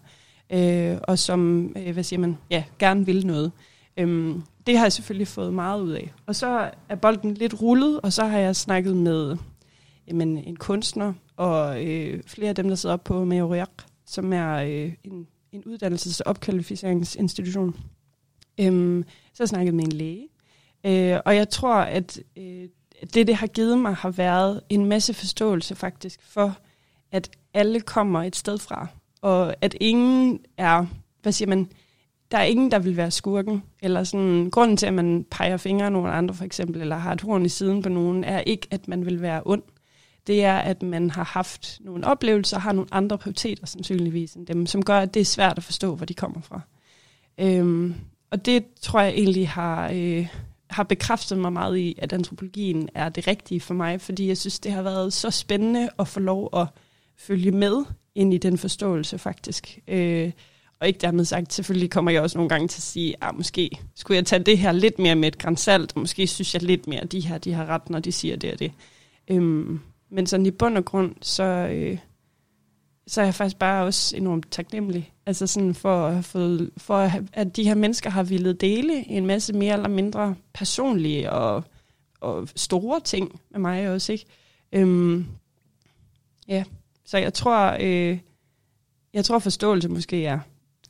øh, 0.52 0.98
og 1.02 1.18
som, 1.18 1.72
øh, 1.78 1.92
hvad 1.92 2.02
siger 2.02 2.20
man, 2.20 2.38
ja, 2.50 2.64
gerne 2.78 3.06
vil 3.06 3.26
noget. 3.26 3.52
Øhm, 3.96 4.42
det 4.66 4.78
har 4.78 4.84
jeg 4.84 4.92
selvfølgelig 4.92 5.28
fået 5.28 5.54
meget 5.54 5.80
ud 5.80 5.90
af. 5.90 6.12
Og 6.26 6.36
så 6.36 6.70
er 6.88 6.94
bolden 6.94 7.34
lidt 7.34 7.62
rullet, 7.62 8.00
og 8.00 8.12
så 8.12 8.24
har 8.24 8.38
jeg 8.38 8.56
snakket 8.56 8.96
med 8.96 9.36
jamen, 10.08 10.38
en 10.38 10.56
kunstner, 10.56 11.12
og 11.36 11.84
øh, 11.86 12.22
flere 12.26 12.48
af 12.48 12.54
dem, 12.54 12.68
der 12.68 12.74
sidder 12.74 12.92
op 12.92 13.04
på 13.04 13.24
Meoriak, 13.24 13.70
som 14.06 14.32
er 14.32 14.54
øh, 14.54 14.92
en, 15.04 15.26
en 15.52 15.62
uddannelses- 15.66 16.20
og 16.20 16.30
opkvalificeringsinstitution. 16.30 17.76
Øhm, 18.60 19.04
så 19.40 19.42
jeg 19.42 19.48
snakkede 19.48 19.76
med 19.76 19.84
en 19.84 19.92
læge. 19.92 20.28
Øh, 20.86 21.20
og 21.24 21.36
jeg 21.36 21.48
tror, 21.48 21.74
at 21.74 22.20
øh, 22.36 22.68
det, 23.14 23.26
det 23.26 23.34
har 23.34 23.46
givet 23.46 23.78
mig, 23.78 23.94
har 23.94 24.10
været 24.10 24.60
en 24.68 24.86
masse 24.86 25.14
forståelse 25.14 25.74
faktisk 25.74 26.20
for, 26.22 26.58
at 27.12 27.30
alle 27.54 27.80
kommer 27.80 28.22
et 28.22 28.36
sted 28.36 28.58
fra. 28.58 28.86
Og 29.22 29.54
at 29.60 29.76
ingen 29.80 30.40
er, 30.56 30.86
hvad 31.22 31.32
siger 31.32 31.48
man, 31.48 31.68
der 32.30 32.38
er 32.38 32.44
ingen, 32.44 32.70
der 32.70 32.78
vil 32.78 32.96
være 32.96 33.10
skurken. 33.10 33.62
Eller 33.82 34.04
sådan, 34.04 34.50
grunden 34.50 34.76
til, 34.76 34.86
at 34.86 34.94
man 34.94 35.26
peger 35.30 35.56
fingre 35.56 35.86
af 35.86 35.92
nogle 35.92 36.10
andre, 36.10 36.34
for 36.34 36.44
eksempel, 36.44 36.80
eller 36.80 36.96
har 36.96 37.12
et 37.12 37.20
horn 37.20 37.44
i 37.44 37.48
siden 37.48 37.82
på 37.82 37.88
nogen, 37.88 38.24
er 38.24 38.40
ikke, 38.40 38.66
at 38.70 38.88
man 38.88 39.06
vil 39.06 39.22
være 39.22 39.42
ond 39.44 39.62
det 40.26 40.44
er, 40.44 40.56
at 40.56 40.82
man 40.82 41.10
har 41.10 41.24
haft 41.24 41.78
nogle 41.80 42.06
oplevelser, 42.06 42.58
har 42.58 42.72
nogle 42.72 42.88
andre 42.92 43.18
prioriteter 43.18 43.66
sandsynligvis 43.66 44.34
end 44.34 44.46
dem, 44.46 44.66
som 44.66 44.82
gør, 44.82 44.98
at 44.98 45.14
det 45.14 45.20
er 45.20 45.24
svært 45.24 45.58
at 45.58 45.64
forstå, 45.64 45.94
hvor 45.94 46.06
de 46.06 46.14
kommer 46.14 46.40
fra. 46.40 46.60
Øhm, 47.38 47.94
og 48.30 48.46
det 48.46 48.64
tror 48.80 49.00
jeg 49.00 49.12
egentlig 49.12 49.48
har, 49.48 49.90
øh, 49.94 50.26
har 50.70 50.82
bekræftet 50.82 51.38
mig 51.38 51.52
meget 51.52 51.78
i, 51.78 51.94
at 51.98 52.12
antropologien 52.12 52.88
er 52.94 53.08
det 53.08 53.26
rigtige 53.26 53.60
for 53.60 53.74
mig, 53.74 54.00
fordi 54.00 54.28
jeg 54.28 54.36
synes, 54.36 54.58
det 54.58 54.72
har 54.72 54.82
været 54.82 55.12
så 55.12 55.30
spændende 55.30 55.88
at 55.98 56.08
få 56.08 56.20
lov 56.20 56.48
at 56.56 56.66
følge 57.18 57.50
med 57.50 57.84
ind 58.14 58.34
i 58.34 58.38
den 58.38 58.58
forståelse 58.58 59.18
faktisk. 59.18 59.78
Øh, 59.88 60.32
og 60.80 60.86
ikke 60.86 60.98
dermed 60.98 61.24
sagt, 61.24 61.52
selvfølgelig 61.52 61.90
kommer 61.90 62.10
jeg 62.10 62.22
også 62.22 62.38
nogle 62.38 62.48
gange 62.48 62.68
til 62.68 62.78
at 62.78 62.82
sige, 62.82 63.14
at 63.14 63.28
ah, 63.28 63.36
måske 63.36 63.70
skulle 63.94 64.16
jeg 64.16 64.26
tage 64.26 64.44
det 64.44 64.58
her 64.58 64.72
lidt 64.72 64.98
mere 64.98 65.14
med 65.14 65.28
et 65.28 65.38
grænsalt, 65.38 65.96
måske 65.96 66.26
synes 66.26 66.54
jeg 66.54 66.62
lidt 66.62 66.86
mere, 66.86 67.00
at 67.00 67.12
de 67.12 67.20
her 67.20 67.38
de 67.38 67.52
har 67.52 67.66
ret, 67.66 67.90
når 67.90 67.98
de 67.98 68.12
siger 68.12 68.36
det 68.36 68.52
og 68.52 68.58
det. 68.58 68.72
Øhm, 69.28 69.80
men 70.10 70.26
sådan 70.26 70.46
i 70.46 70.50
bund 70.50 70.76
og 70.76 70.84
grund, 70.84 71.14
så, 71.22 71.42
øh, 71.44 71.98
så 73.06 73.20
er 73.20 73.24
jeg 73.24 73.34
faktisk 73.34 73.58
bare 73.58 73.84
også 73.84 74.16
enormt 74.16 74.50
taknemmelig. 74.50 75.12
Altså 75.26 75.46
sådan 75.46 75.74
for, 75.74 76.06
at 76.06 76.24
fået, 76.24 76.70
for 76.76 77.10
at 77.32 77.56
de 77.56 77.64
her 77.64 77.74
mennesker 77.74 78.10
har 78.10 78.22
ville 78.22 78.52
dele 78.52 79.08
en 79.10 79.26
masse 79.26 79.52
mere 79.52 79.72
eller 79.74 79.88
mindre 79.88 80.34
personlige 80.54 81.32
og, 81.32 81.64
og 82.20 82.48
store 82.56 83.00
ting 83.00 83.40
med 83.50 83.60
mig 83.60 83.88
også, 83.90 84.12
ikke? 84.12 84.24
Øhm, 84.72 85.26
ja, 86.48 86.64
så 87.04 87.18
jeg 87.18 87.34
tror, 87.34 87.76
øh, 87.80 88.18
jeg 89.14 89.24
tror 89.24 89.38
forståelse 89.38 89.88
måske 89.88 90.24
er 90.26 90.38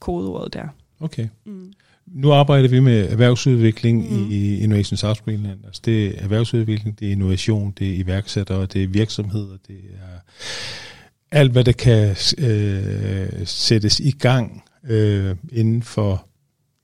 kodeordet 0.01 0.53
der. 0.53 0.69
Okay. 1.01 1.29
Mm. 1.47 1.73
Nu 2.07 2.33
arbejder 2.33 2.69
vi 2.69 2.81
med 2.81 3.09
erhvervsudvikling 3.09 4.13
mm. 4.13 4.31
i 4.31 4.59
Innovation 4.59 4.97
South 4.97 5.21
Greenland. 5.25 5.65
Altså 5.65 5.83
det 5.85 6.07
er 6.07 6.23
erhvervsudvikling, 6.23 6.99
det 6.99 7.09
er 7.09 7.13
innovation, 7.13 7.75
det 7.79 7.91
er 7.91 7.95
iværksættere, 7.95 8.67
det 8.67 8.83
er 8.83 8.87
virksomheder, 8.87 9.57
det 9.67 9.81
er 9.93 10.21
alt, 11.33 11.53
hvad 11.53 11.65
der 11.65 11.73
kan 11.73 12.17
øh, 12.39 13.47
sættes 13.47 14.01
i 14.01 14.11
gang 14.11 14.65
øh, 14.85 15.37
inden 15.53 15.83
for 15.83 16.27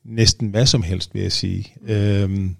næsten 0.04 0.48
hvad 0.48 0.66
som 0.66 0.82
helst, 0.82 1.14
vil 1.14 1.22
jeg 1.22 1.32
sige. 1.32 1.74
Øh, 1.82 2.50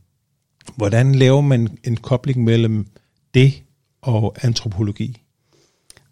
hvordan 0.76 1.14
laver 1.14 1.40
man 1.40 1.78
en 1.84 1.96
kobling 1.96 2.44
mellem 2.44 2.86
det 3.34 3.62
og 4.02 4.36
antropologi? 4.42 5.22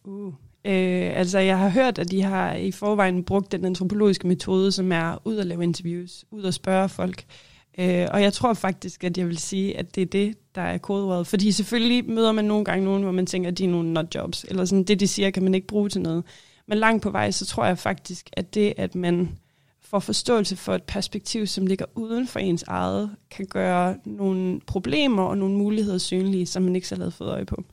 Uh. 0.05 0.33
Øh, 0.67 1.19
altså, 1.19 1.39
jeg 1.39 1.59
har 1.59 1.69
hørt, 1.69 1.99
at 1.99 2.11
de 2.11 2.23
har 2.23 2.55
i 2.55 2.71
forvejen 2.71 3.25
brugt 3.25 3.53
den 3.53 3.65
antropologiske 3.65 4.27
metode, 4.27 4.73
som 4.73 4.93
er 4.93 5.23
ud 5.25 5.39
at 5.39 5.47
lave 5.47 5.63
interviews, 5.63 6.25
ud 6.31 6.45
at 6.45 6.55
spørge 6.55 6.89
folk. 6.89 7.25
Øh, 7.29 7.54
Øh, 7.79 8.09
og 8.11 8.23
jeg 8.23 8.33
tror 8.33 8.55
faktisk, 8.55 9.05
at 9.05 9.19
jeg 9.19 9.27
vil 9.27 9.39
sige, 9.39 9.79
at 9.79 9.95
det 9.95 10.03
er 10.03 10.07
det, 10.07 10.37
der 10.55 10.63
er 10.63 10.79
kodeordet. 10.79 11.27
Fordi 11.27 11.53
selvfølgelig 11.53 12.11
møder 12.11 12.33
man 12.33 12.45
nogle 12.45 12.65
gange 12.65 12.85
nogen, 12.85 13.03
hvor 13.03 13.13
man 13.13 13.27
tænker, 13.27 13.51
at 13.51 13.59
de 13.59 13.65
er 13.65 13.69
nogle 13.69 13.93
not 13.93 14.15
jobs. 14.15 14.45
Eller 14.49 14.65
sådan, 14.65 14.85
det, 14.85 15.01
de 15.01 15.09
siger, 15.09 15.31
kan 15.31 15.43
man 15.43 15.55
ikke 15.55 15.67
bruge 15.67 15.89
til 15.89 16.01
noget. 16.01 16.25
Men 16.67 16.79
langt 16.79 17.03
på 17.03 17.11
vej, 17.11 17.31
så 17.31 17.47
tror 17.47 17.65
jeg 17.65 17.79
faktisk, 17.79 18.31
at 18.33 18.55
det, 18.55 18.75
at 18.77 18.95
man 18.95 19.39
får 19.81 19.99
forståelse 19.99 20.57
for 20.57 20.75
et 20.75 20.83
perspektiv, 20.83 21.47
som 21.47 21.67
ligger 21.67 21.85
uden 21.95 22.27
for 22.27 22.39
ens 22.39 22.63
eget, 22.63 23.11
kan 23.31 23.47
gøre 23.47 23.97
nogle 24.05 24.61
problemer 24.61 25.23
og 25.23 25.39
nogle 25.39 25.57
muligheder 25.57 25.99
synlige, 25.99 26.47
som 26.47 26.63
man 26.63 26.77
ikke 26.77 26.89
selv 26.89 27.01
havde 27.01 27.11
fået 27.11 27.31
øje 27.31 27.45
på. 27.45 27.65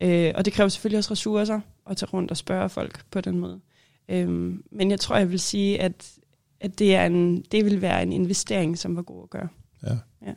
Øh, 0.00 0.32
og 0.34 0.44
det 0.44 0.52
kræver 0.52 0.68
selvfølgelig 0.68 0.98
også 0.98 1.10
ressourcer. 1.10 1.60
at 1.90 1.96
tage 1.96 2.10
rundt 2.10 2.30
og 2.30 2.36
spørge 2.36 2.68
folk 2.68 3.04
på 3.10 3.20
den 3.20 3.38
måde. 3.38 3.60
Øhm, 4.08 4.62
men 4.70 4.90
jeg 4.90 5.00
tror, 5.00 5.16
jeg 5.16 5.30
vil 5.30 5.40
sige, 5.40 5.80
at, 5.80 6.12
at 6.62 6.78
det, 6.78 6.94
er 6.94 7.06
en, 7.06 7.44
det 7.52 7.64
vil 7.64 7.82
være 7.82 8.02
en 8.02 8.12
investering, 8.12 8.78
som 8.78 8.96
var 8.96 9.02
god 9.02 9.22
at 9.22 9.30
gøre. 9.30 9.48
Ja. 9.86 9.96
ja. 10.26 10.34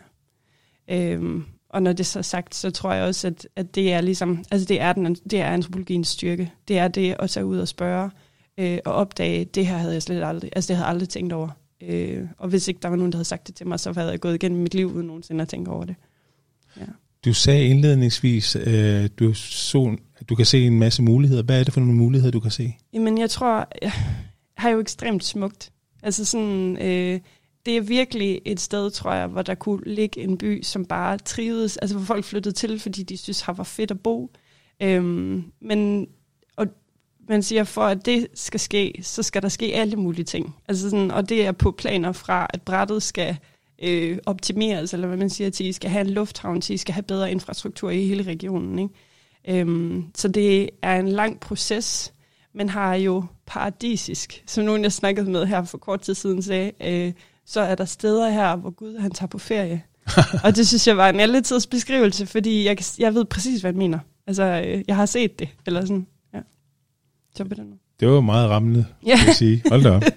Øhm, 1.14 1.44
og 1.70 1.84
når 1.84 1.94
det 1.94 2.06
så 2.06 2.20
er 2.20 2.24
sagt, 2.24 2.56
så 2.56 2.72
tror 2.72 2.94
jeg 2.94 3.04
også, 3.04 3.28
at, 3.28 3.48
at 3.56 3.76
det 3.76 3.94
er 3.94 4.02
ligesom, 4.02 4.44
altså 4.52 4.66
det 4.66 4.82
er, 4.82 4.94
den, 4.94 5.16
det 5.16 5.42
er 5.42 5.46
antropologiens 5.46 6.08
styrke. 6.08 6.52
Det 6.68 6.78
er 6.78 6.88
det 6.88 7.16
at 7.20 7.30
tage 7.30 7.46
ud 7.46 7.58
og 7.58 7.68
spørge 7.68 8.10
øh, 8.58 8.78
og 8.86 8.94
opdage, 8.94 9.46
det 9.46 9.68
her 9.68 9.78
havde 9.78 9.94
jeg 9.94 10.02
slet 10.02 10.24
aldrig, 10.24 10.50
altså 10.56 10.68
det 10.68 10.76
havde 10.76 10.86
jeg 10.86 10.94
aldrig 10.94 11.10
tænkt 11.10 11.34
over. 11.34 11.50
Øh, 11.84 12.28
og 12.38 12.50
hvis 12.50 12.68
ikke 12.68 12.80
der 12.82 12.90
var 12.90 12.96
nogen, 12.96 13.12
der 13.12 13.18
havde 13.18 13.26
sagt 13.26 13.48
det 13.48 13.56
til 13.56 13.68
mig, 13.68 13.80
så 13.80 13.94
havde 13.94 14.12
jeg 14.12 14.20
gået 14.20 14.36
igennem 14.36 14.62
mit 14.62 14.74
liv 14.74 14.88
uden 14.88 15.08
nogensinde 15.08 15.42
at 15.42 15.48
tænke 15.48 15.72
over 15.72 15.86
det. 15.86 15.96
Ja. 16.78 16.86
Du 17.26 17.34
sagde 17.34 17.68
indledningsvis, 17.68 18.56
øh, 18.56 19.10
du, 19.20 19.34
så, 19.34 19.98
du 20.30 20.36
kan 20.36 20.46
se 20.46 20.66
en 20.66 20.80
masse 20.80 21.02
muligheder. 21.02 21.44
Hvad 21.44 21.60
er 21.60 21.64
det 21.64 21.74
for 21.74 21.80
nogle 21.80 21.96
muligheder, 21.96 22.32
du 22.32 22.40
kan 22.40 22.52
se? 22.52 22.78
Jamen, 22.94 23.18
jeg 23.18 23.30
tror, 23.30 23.68
jeg 23.82 23.92
har 24.58 24.70
jo 24.70 24.80
ekstremt 24.80 25.24
smukt. 25.24 25.72
Altså 26.06 26.26
sådan, 26.26 26.78
øh, 26.82 27.20
det 27.66 27.78
er 27.78 27.82
virkelig 27.82 28.42
et 28.46 28.60
sted, 28.60 28.92
tror 28.92 29.14
jeg, 29.14 29.28
hvor 29.28 29.42
der 29.42 29.56
kunne 29.56 29.82
ligge 29.86 30.22
en 30.22 30.38
by, 30.38 30.64
som 30.64 30.86
bare 30.86 31.18
trivedes, 31.18 31.78
altså 31.78 31.98
hvor 31.98 32.06
folk 32.06 32.26
flyttede 32.26 32.56
til, 32.56 32.80
fordi 32.80 33.04
de 33.04 33.18
synes, 33.18 33.42
her 33.42 33.54
var 33.54 33.64
fedt 33.64 33.92
at 33.92 34.00
bo. 34.00 34.32
Øhm, 34.82 35.44
men 35.62 36.08
og 36.56 36.68
man 37.30 37.44
siger, 37.44 37.64
for 37.64 37.82
at 37.82 38.06
det 38.06 38.28
skal 38.34 38.60
ske, 38.60 39.00
så 39.02 39.24
skal 39.24 39.42
der 39.42 39.50
ske 39.50 39.66
alle 39.66 39.96
mulige 39.96 40.26
ting. 40.26 40.56
Altså 40.68 40.90
sådan, 40.90 41.12
og 41.12 41.30
det 41.30 41.46
er 41.46 41.52
på 41.52 41.72
planer 41.72 42.12
fra, 42.12 42.48
at 42.50 42.62
brættet 42.62 43.04
skal 43.04 43.38
øh, 43.84 44.18
optimeres, 44.26 44.94
eller 44.94 45.08
hvad 45.08 45.18
man 45.18 45.30
siger, 45.30 45.50
til 45.50 45.66
I 45.66 45.72
skal 45.72 45.90
have 45.90 46.06
en 46.08 46.14
lufthavn, 46.14 46.62
til 46.62 46.74
I 46.74 46.78
skal 46.78 46.94
have 46.94 47.04
bedre 47.04 47.32
infrastruktur 47.32 47.90
i 47.90 48.06
hele 48.06 48.24
regionen. 48.24 48.80
Ikke? 48.80 49.62
Øhm, 49.62 50.06
så 50.16 50.28
det 50.28 50.70
er 50.82 51.00
en 51.00 51.08
lang 51.08 51.40
proces, 51.40 52.14
men 52.56 52.70
har 52.70 52.96
jo 52.96 53.24
paradisisk, 53.46 54.44
som 54.48 54.64
nogen 54.64 54.84
jeg 54.84 54.92
snakkede 54.92 55.32
med 55.32 55.46
her 55.46 55.64
for 55.64 55.78
kort 55.78 56.02
tid 56.02 56.14
siden 56.16 56.42
sagde, 56.42 56.72
øh, 56.82 57.14
så 57.46 57.62
er 57.62 57.76
der 57.76 57.86
steder 57.86 58.30
her, 58.30 58.56
hvor 58.56 58.70
Gud 58.70 59.00
han 59.00 59.12
tager 59.12 59.28
på 59.28 59.38
ferie. 59.38 59.84
og 60.44 60.56
det 60.56 60.68
synes 60.68 60.88
jeg 60.88 60.98
var 60.98 61.10
en 61.10 61.20
alletids 61.20 61.68
beskrivelse, 61.68 62.26
fordi 62.26 62.66
jeg, 62.66 62.78
jeg 63.00 63.14
ved 63.14 63.26
præcis, 63.26 63.62
hvad 63.62 63.72
jeg 63.72 63.78
mener. 63.78 64.00
Altså, 64.28 64.44
øh, 64.44 64.84
jeg 64.88 64.96
har 64.96 65.06
set 65.06 65.40
det, 65.40 65.50
eller 65.66 65.82
sådan, 65.82 66.08
ja. 66.34 66.40
Så 67.36 67.44
på 67.44 67.54
den 67.54 67.66
måde. 67.66 67.80
Det 68.00 68.08
var 68.08 68.22
meget 68.22 68.50
rammende, 68.50 68.86
ja. 69.06 69.16
vil 69.16 69.26
jeg 69.26 69.36
sige. 69.36 69.64
Hold 69.70 69.84
da 69.84 69.92
op. 69.92 70.04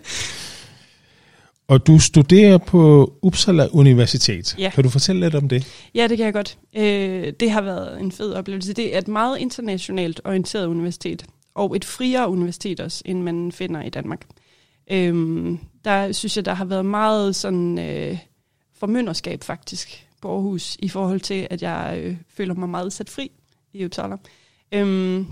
Og 1.69 1.87
du 1.87 1.99
studerer 1.99 2.59
på 2.59 3.13
Uppsala 3.23 3.67
Universitet. 3.73 4.59
Ja. 4.59 4.71
Kan 4.75 4.85
du 4.85 4.91
fortælle 4.91 5.21
lidt 5.21 5.35
om 5.35 5.49
det? 5.49 5.67
Ja, 5.95 6.07
det 6.07 6.17
kan 6.17 6.25
jeg 6.25 6.33
godt. 6.33 6.59
Øh, 6.77 7.33
det 7.41 7.51
har 7.51 7.61
været 7.61 8.01
en 8.01 8.13
fed 8.13 8.33
oplevelse. 8.33 8.73
Det 8.73 8.95
er 8.95 8.99
et 8.99 9.09
meget 9.09 9.39
internationalt 9.39 10.21
orienteret 10.25 10.67
universitet, 10.67 11.25
og 11.59 11.77
et 11.77 11.85
friere 11.85 12.29
universitet 12.29 12.81
også, 12.81 13.03
end 13.07 13.23
man 13.23 13.53
finder 13.53 13.83
i 13.83 13.91
Danmark. 13.91 14.27
Øhm, 14.91 15.59
der 15.85 16.13
synes 16.13 16.37
jeg, 16.37 16.45
der 16.45 16.55
har 16.55 16.65
været 16.65 16.87
meget 16.87 17.37
sådan 17.37 17.79
øh, 17.79 18.19
formynderskab 18.75 19.45
faktisk 19.45 20.09
på 20.21 20.35
Aarhus, 20.35 20.77
i 20.79 20.89
forhold 20.89 21.21
til, 21.21 21.47
at 21.51 21.63
jeg 21.63 22.01
øh, 22.03 22.17
føler 22.29 22.55
mig 22.55 22.69
meget 22.69 22.93
sat 22.93 23.11
fri 23.11 23.31
i 23.73 23.85
Uppsala. 23.85 24.17
Øhm, 24.73 25.27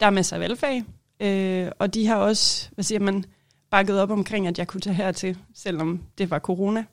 der 0.00 0.06
er 0.06 0.10
masser 0.10 0.36
af 0.36 0.40
valgfag, 0.40 0.84
øh, 1.20 1.70
og 1.78 1.94
de 1.94 2.06
har 2.06 2.16
også, 2.16 2.68
hvad 2.74 2.84
siger 2.84 3.00
man, 3.00 3.24
bakket 3.70 4.00
op 4.00 4.10
omkring, 4.10 4.46
at 4.46 4.58
jeg 4.58 4.66
kunne 4.66 4.80
tage 4.80 4.94
hertil, 4.94 5.38
selvom 5.54 6.02
det 6.18 6.30
var 6.30 6.38
corona. 6.38 6.84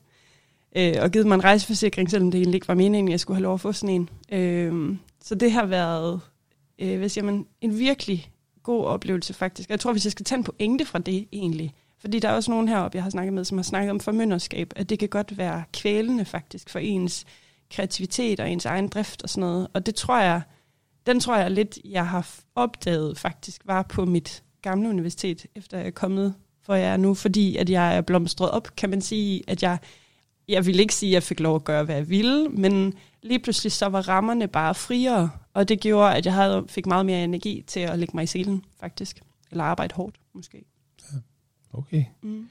Øh, 0.76 0.94
og 1.02 1.12
givet 1.12 1.28
mig 1.28 1.36
en 1.36 1.44
rejseforsikring, 1.44 2.12
selvom 2.12 2.32
det 2.32 2.38
egentlig 2.38 2.56
ikke 2.56 2.68
var 2.68 2.74
meningen, 2.74 3.08
at 3.08 3.12
jeg 3.12 3.20
skulle 3.20 3.36
have 3.36 3.44
lov 3.44 3.54
at 3.54 3.62
få 3.62 3.72
sådan 3.72 3.96
en. 3.96 4.10
Øh, 4.32 4.98
så 5.24 5.36
det 5.36 5.52
har 5.52 5.66
været, 5.66 6.22
øh, 6.80 6.98
hvad 6.98 7.10
siger 7.10 7.26
man, 7.26 7.46
en 7.62 7.80
virkelig 7.80 8.31
god 8.64 8.86
oplevelse 8.86 9.34
faktisk. 9.34 9.70
Jeg 9.70 9.80
tror, 9.80 9.92
hvis 9.92 10.06
jeg 10.06 10.12
skal 10.12 10.26
tage 10.26 10.38
en 10.38 10.44
pointe 10.44 10.86
fra 10.86 11.00
det 11.00 11.28
egentlig, 11.32 11.74
fordi 12.00 12.20
der 12.20 12.30
er 12.30 12.34
også 12.34 12.52
nogen 12.52 12.68
heroppe, 12.68 12.96
jeg 12.96 13.04
har 13.04 13.10
snakket 13.10 13.34
med, 13.34 13.46
som 13.46 13.58
har 13.58 13.64
snakket 13.64 13.92
om 13.92 14.00
formynderskab, 14.00 14.74
at 14.76 14.90
det 14.90 15.00
kan 15.00 15.10
godt 15.10 15.38
være 15.38 15.64
kvælende 15.74 16.26
faktisk 16.26 16.70
for 16.70 16.80
ens 16.80 17.26
kreativitet 17.72 18.40
og 18.40 18.50
ens 18.50 18.66
egen 18.66 18.88
drift 18.88 19.24
og 19.24 19.30
sådan 19.30 19.42
noget. 19.42 19.68
Og 19.74 19.86
det 19.86 19.96
tror 19.96 20.20
jeg, 20.20 20.42
den 21.06 21.20
tror 21.20 21.38
jeg 21.38 21.52
lidt, 21.52 21.80
jeg 21.86 22.08
har 22.08 22.30
opdaget 22.56 23.18
faktisk, 23.18 23.62
var 23.66 23.82
på 23.84 24.06
mit 24.06 24.44
gamle 24.62 24.90
universitet, 24.90 25.46
efter 25.56 25.78
jeg 25.78 25.88
er 25.88 25.92
kommet, 25.92 26.34
hvor 26.66 26.76
jeg 26.76 26.94
er 26.94 26.98
nu, 26.98 27.14
fordi 27.14 27.58
at 27.58 27.70
jeg 27.70 27.98
er 27.98 28.02
blomstret 28.02 28.52
op, 28.52 28.76
kan 28.76 28.90
man 28.90 29.02
sige, 29.02 29.44
at 29.48 29.64
jeg, 29.64 29.78
jeg 30.48 30.66
vil 30.66 30.80
ikke 30.80 30.96
sige, 30.96 31.10
at 31.10 31.14
jeg 31.14 31.24
fik 31.24 31.40
lov 31.40 31.56
at 31.56 31.64
gøre, 31.64 31.84
hvad 31.84 31.96
jeg 31.96 32.10
ville, 32.10 32.50
men 32.50 32.94
lige 33.24 33.40
pludselig 33.40 33.72
så 33.72 33.86
var 33.86 34.08
rammerne 34.08 34.48
bare 34.48 34.76
friere, 34.76 35.30
og 35.54 35.70
det 35.70 35.80
gjorde, 35.80 36.16
at 36.16 36.26
jeg 36.26 36.34
havde, 36.34 36.66
fik 36.70 36.86
meget 36.86 37.06
mere 37.06 37.24
energi 37.24 37.64
til 37.68 37.80
at 37.80 38.00
lægge 38.00 38.12
mig 38.16 38.24
i 38.24 38.28
selen, 38.28 38.66
faktisk. 38.80 39.22
Eller 39.52 39.64
arbejde 39.64 39.96
hårdt, 39.96 40.16
måske. 40.34 40.66
Ja. 41.02 41.18
Okay. 41.74 42.06
Mm. 42.22 42.48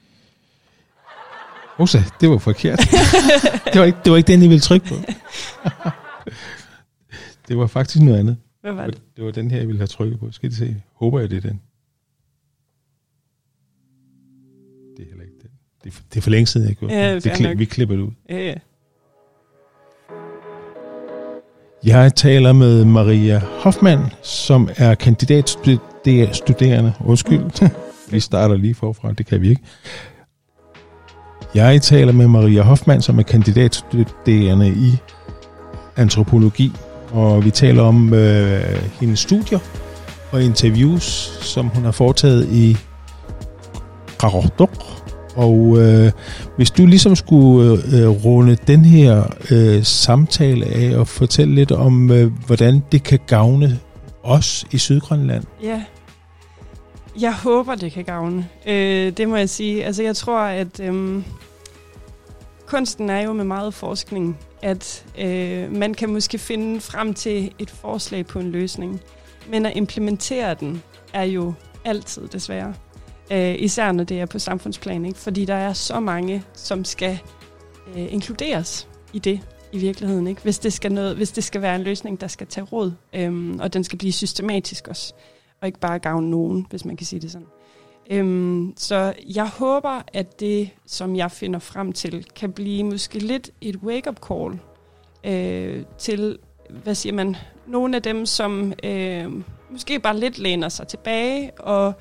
Rosa, 1.79 1.99
det 2.21 2.29
var 2.29 2.37
forkert. 2.37 2.79
det, 3.73 3.79
var 3.79 3.85
ikke, 3.85 3.97
det 4.03 4.11
var 4.11 4.17
ikke 4.17 4.27
den, 4.27 4.43
I 4.43 4.47
ville 4.47 4.59
trykke 4.59 4.87
på. 4.87 4.95
det 7.47 7.57
var 7.57 7.67
faktisk 7.67 8.03
noget 8.03 8.19
andet. 8.19 8.37
Hvad 8.61 8.73
var 8.73 8.85
det? 8.85 9.01
Det 9.15 9.25
var 9.25 9.31
den 9.31 9.51
her, 9.51 9.57
jeg 9.57 9.67
ville 9.67 9.79
have 9.79 9.87
trykket 9.87 10.19
på. 10.19 10.31
Skal 10.31 10.49
I 10.49 10.53
se? 10.53 10.83
Håber 10.93 11.19
jeg, 11.19 11.29
det 11.29 11.37
er 11.37 11.49
den. 11.49 11.61
Det 14.97 15.03
er 15.03 15.09
heller 15.09 15.23
ikke 15.23 15.35
den. 15.41 15.49
Det 15.83 15.93
er, 15.93 16.01
det 16.09 16.17
er 16.17 16.21
for 16.21 16.29
længe 16.29 16.47
siden, 16.47 16.67
jeg 16.67 16.75
gjorde 16.75 16.95
ja, 16.95 17.15
det. 17.15 17.25
Vi, 17.25 17.29
klip, 17.29 17.57
vi 17.57 17.65
klipper 17.65 17.95
det 17.95 18.03
ud. 18.03 18.11
Ja, 18.29 18.37
ja. 18.37 18.55
Jeg 21.85 22.15
taler 22.15 22.53
med 22.53 22.85
Maria 22.85 23.41
Hoffmann, 23.59 24.01
som 24.23 24.69
er 24.77 24.95
kandidatstuderende. 24.95 26.93
Undskyld, 27.05 27.69
vi 28.11 28.19
starter 28.19 28.55
lige 28.55 28.75
forfra, 28.75 29.11
det 29.11 29.25
kan 29.25 29.41
vi 29.41 29.49
ikke. 29.49 29.61
Jeg 31.55 31.81
taler 31.81 32.13
med 32.13 32.27
Maria 32.27 32.61
Hoffmann, 32.61 33.01
som 33.01 33.19
er 33.19 33.23
kandidatstuderende 33.23 34.67
i 34.67 34.97
antropologi, 35.97 36.71
og 37.11 37.45
vi 37.45 37.51
taler 37.51 37.83
om 37.83 38.13
øh, 38.13 38.81
hendes 38.99 39.19
studier 39.19 39.59
og 40.31 40.43
interviews, 40.43 41.03
som 41.41 41.67
hun 41.67 41.83
har 41.83 41.91
foretaget 41.91 42.49
i 42.51 42.77
Qarohdok. 44.19 45.00
Og 45.35 45.77
øh, 45.79 46.11
hvis 46.55 46.71
du 46.71 46.85
ligesom 46.85 47.15
skulle 47.15 47.71
øh, 47.71 48.09
runde 48.09 48.57
den 48.67 48.85
her 48.85 49.23
øh, 49.51 49.83
samtale 49.83 50.65
af 50.65 50.97
og 50.97 51.07
fortælle 51.07 51.55
lidt 51.55 51.71
om, 51.71 52.11
øh, 52.11 52.31
hvordan 52.45 52.83
det 52.91 53.03
kan 53.03 53.19
gavne 53.27 53.79
os 54.23 54.65
i 54.71 54.77
Sydgrønland. 54.77 55.43
Ja, 55.63 55.83
jeg 57.19 57.33
håber, 57.33 57.75
det 57.75 57.91
kan 57.91 58.03
gavne. 58.03 58.49
Øh, 58.67 59.11
det 59.17 59.29
må 59.29 59.35
jeg 59.35 59.49
sige. 59.49 59.85
Altså, 59.85 60.03
jeg 60.03 60.15
tror, 60.15 60.39
at 60.39 60.79
øh, 60.79 61.23
kunsten 62.65 63.09
er 63.09 63.21
jo 63.21 63.33
med 63.33 63.45
meget 63.45 63.73
forskning, 63.73 64.37
at 64.61 65.05
øh, 65.19 65.71
man 65.71 65.93
kan 65.93 66.09
måske 66.09 66.37
finde 66.37 66.81
frem 66.81 67.13
til 67.13 67.51
et 67.59 67.69
forslag 67.69 68.25
på 68.25 68.39
en 68.39 68.51
løsning. 68.51 69.01
Men 69.49 69.65
at 69.65 69.71
implementere 69.75 70.53
den 70.53 70.83
er 71.13 71.23
jo 71.23 71.53
altid 71.85 72.27
desværre. 72.27 72.73
Øh, 73.31 73.55
især 73.59 73.91
når 73.91 74.03
det 74.03 74.21
er 74.21 74.25
på 74.25 74.39
samfundsplan, 74.39 75.05
ikke? 75.05 75.19
fordi 75.19 75.45
der 75.45 75.53
er 75.53 75.73
så 75.73 75.99
mange, 75.99 76.43
som 76.53 76.85
skal 76.85 77.19
øh, 77.95 78.13
inkluderes 78.13 78.87
i 79.13 79.19
det 79.19 79.41
i 79.71 79.77
virkeligheden. 79.77 80.27
Ikke? 80.27 80.41
Hvis, 80.41 80.59
det 80.59 80.73
skal 80.73 80.91
noget, 80.91 81.15
hvis 81.15 81.31
det 81.31 81.43
skal 81.43 81.61
være 81.61 81.75
en 81.75 81.81
løsning, 81.81 82.21
der 82.21 82.27
skal 82.27 82.47
tage 82.47 82.63
råd, 82.63 82.93
øhm, 83.13 83.59
og 83.59 83.73
den 83.73 83.83
skal 83.83 83.97
blive 83.97 84.11
systematisk 84.11 84.87
også, 84.87 85.13
og 85.61 85.67
ikke 85.67 85.79
bare 85.79 85.99
gavne 85.99 86.29
nogen, 86.29 86.65
hvis 86.69 86.85
man 86.85 86.97
kan 86.97 87.07
sige 87.07 87.19
det 87.19 87.31
sådan. 87.31 87.47
Øhm, 88.09 88.73
så 88.77 89.13
jeg 89.35 89.47
håber, 89.47 90.01
at 90.13 90.39
det, 90.39 90.69
som 90.85 91.15
jeg 91.15 91.31
finder 91.31 91.59
frem 91.59 91.93
til, 91.93 92.25
kan 92.35 92.51
blive 92.51 92.83
måske 92.83 93.19
lidt 93.19 93.49
et 93.61 93.75
wake-up 93.75 94.19
call 94.27 94.59
øh, 95.23 95.83
til, 95.97 96.37
hvad 96.83 96.95
siger 96.95 97.13
man, 97.13 97.35
nogle 97.67 97.95
af 97.95 98.01
dem, 98.01 98.25
som 98.25 98.73
øh, 98.83 99.31
måske 99.69 99.99
bare 99.99 100.19
lidt 100.19 100.39
læner 100.39 100.69
sig 100.69 100.87
tilbage 100.87 101.51
og 101.59 101.93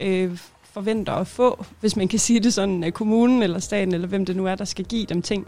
øh, 0.00 0.38
forventer 0.76 1.12
at 1.12 1.26
få, 1.26 1.64
hvis 1.80 1.96
man 1.96 2.08
kan 2.08 2.18
sige 2.18 2.40
det 2.40 2.54
sådan, 2.54 2.84
af 2.84 2.94
kommunen 2.94 3.42
eller 3.42 3.58
staten, 3.58 3.94
eller 3.94 4.08
hvem 4.08 4.26
det 4.26 4.36
nu 4.36 4.46
er, 4.46 4.54
der 4.54 4.64
skal 4.64 4.84
give 4.84 5.06
dem 5.06 5.22
ting. 5.22 5.46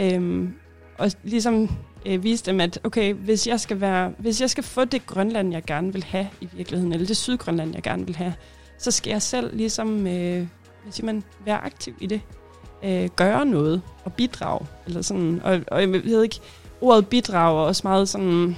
Øhm, 0.00 0.54
og 0.98 1.10
ligesom 1.22 1.70
øh, 2.06 2.22
vise 2.22 2.44
dem, 2.44 2.60
at 2.60 2.80
okay, 2.84 3.14
hvis 3.14 3.46
jeg, 3.46 3.60
skal 3.60 3.80
være, 3.80 4.12
hvis 4.18 4.40
jeg 4.40 4.50
skal 4.50 4.64
få 4.64 4.84
det 4.84 5.06
Grønland, 5.06 5.52
jeg 5.52 5.64
gerne 5.64 5.92
vil 5.92 6.04
have 6.04 6.28
i 6.40 6.48
virkeligheden, 6.52 6.92
eller 6.92 7.06
det 7.06 7.16
Sydgrønland, 7.16 7.74
jeg 7.74 7.82
gerne 7.82 8.06
vil 8.06 8.16
have, 8.16 8.34
så 8.78 8.90
skal 8.90 9.10
jeg 9.10 9.22
selv 9.22 9.56
ligesom, 9.56 10.06
øh, 10.06 10.46
hvad 10.82 10.92
siger 10.92 11.06
man, 11.06 11.22
være 11.44 11.64
aktiv 11.64 11.94
i 12.00 12.06
det. 12.06 12.20
Øh, 12.84 13.08
gøre 13.16 13.46
noget 13.46 13.82
og 14.04 14.12
bidrage. 14.12 14.66
Eller 14.86 15.02
sådan. 15.02 15.40
Og, 15.44 15.60
og 15.66 15.80
jeg 15.80 15.92
ved 15.92 16.22
ikke, 16.22 16.40
ordet 16.80 17.08
bidrager 17.08 17.60
også 17.60 17.80
meget 17.84 18.08
sådan, 18.08 18.56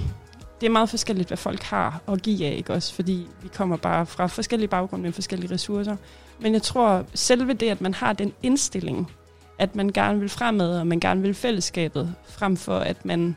det 0.61 0.67
er 0.67 0.71
meget 0.71 0.89
forskelligt, 0.89 1.29
hvad 1.29 1.37
folk 1.37 1.61
har 1.61 2.01
at 2.07 2.21
give 2.21 2.45
af, 2.45 2.55
ikke 2.57 2.73
også? 2.73 2.93
Fordi 2.93 3.27
vi 3.41 3.47
kommer 3.47 3.77
bare 3.77 4.05
fra 4.05 4.27
forskellige 4.27 4.67
baggrunde 4.67 5.03
med 5.03 5.11
forskellige 5.11 5.53
ressourcer. 5.53 5.95
Men 6.39 6.53
jeg 6.53 6.61
tror, 6.61 7.05
selve 7.13 7.53
det, 7.53 7.69
at 7.69 7.81
man 7.81 7.93
har 7.93 8.13
den 8.13 8.33
indstilling, 8.43 9.11
at 9.59 9.75
man 9.75 9.89
gerne 9.89 10.19
vil 10.19 10.29
fremad, 10.29 10.79
og 10.79 10.87
man 10.87 10.99
gerne 10.99 11.21
vil 11.21 11.33
fællesskabet, 11.33 12.15
frem 12.25 12.57
for 12.57 12.77
at 12.77 13.05
man 13.05 13.35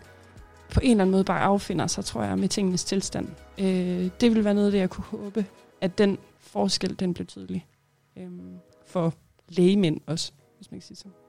på 0.74 0.80
en 0.82 0.90
eller 0.90 1.02
anden 1.02 1.12
måde 1.12 1.24
bare 1.24 1.40
affinder 1.40 1.86
sig, 1.86 2.04
tror 2.04 2.22
jeg, 2.22 2.38
med 2.38 2.48
tingenes 2.48 2.84
tilstand. 2.84 3.28
Øh, 3.58 4.10
det 4.20 4.34
vil 4.34 4.44
være 4.44 4.54
noget 4.54 4.66
af 4.66 4.72
det, 4.72 4.78
jeg 4.78 4.90
kunne 4.90 5.04
håbe, 5.04 5.46
at 5.80 5.98
den 5.98 6.18
forskel, 6.40 7.00
den 7.00 7.14
blev 7.14 7.26
tydelig. 7.26 7.66
Øh, 8.16 8.28
for 8.86 9.14
lægemænd 9.48 10.00
også, 10.06 10.32
hvis 10.56 10.70
man 10.70 10.80
kan 10.80 10.86
sige 10.86 10.96
sådan. 10.96 11.23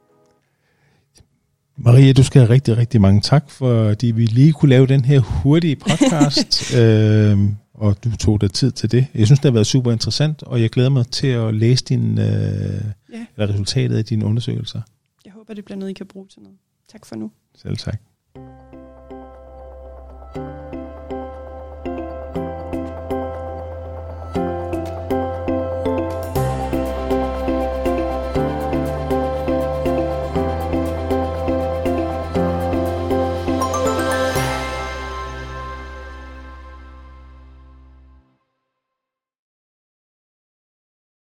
Maria, 1.78 2.14
du 2.14 2.24
skal 2.24 2.42
have 2.42 2.50
rigtig, 2.50 2.78
rigtig 2.78 3.02
mange 3.02 3.22
tak, 3.22 3.50
fordi 3.50 4.12
vi 4.12 4.26
lige 4.26 4.54
kunne 4.54 4.70
lave 4.70 4.88
den 4.88 5.06
her 5.06 5.20
hurtige 5.20 5.76
podcast, 5.76 6.74
øh, 6.80 7.38
og 7.74 8.04
du 8.04 8.18
tog 8.18 8.42
dig 8.42 8.52
tid 8.52 8.72
til 8.72 8.92
det. 8.92 9.08
Jeg 9.16 9.26
synes, 9.26 9.40
det 9.40 9.46
har 9.46 9.54
været 9.54 9.68
super 9.68 9.92
interessant, 9.92 10.44
og 10.44 10.62
jeg 10.62 10.70
glæder 10.70 10.90
mig 10.90 11.08
til 11.08 11.28
at 11.28 11.54
læse 11.54 11.84
din, 11.84 12.20
øh, 12.20 12.26
ja. 13.14 13.26
eller 13.38 13.54
resultatet 13.54 13.98
af 13.98 14.06
dine 14.06 14.26
undersøgelser. 14.26 14.82
Jeg 15.26 15.34
håber, 15.34 15.54
det 15.54 15.66
bliver 15.66 15.78
noget, 15.78 15.90
I 15.92 15.94
kan 15.94 16.06
bruge 16.06 16.28
til 16.28 16.42
noget. 16.42 16.58
Tak 16.92 17.06
for 17.06 17.16
nu. 17.16 17.32
Selv 17.56 17.78
tak. 17.78 18.02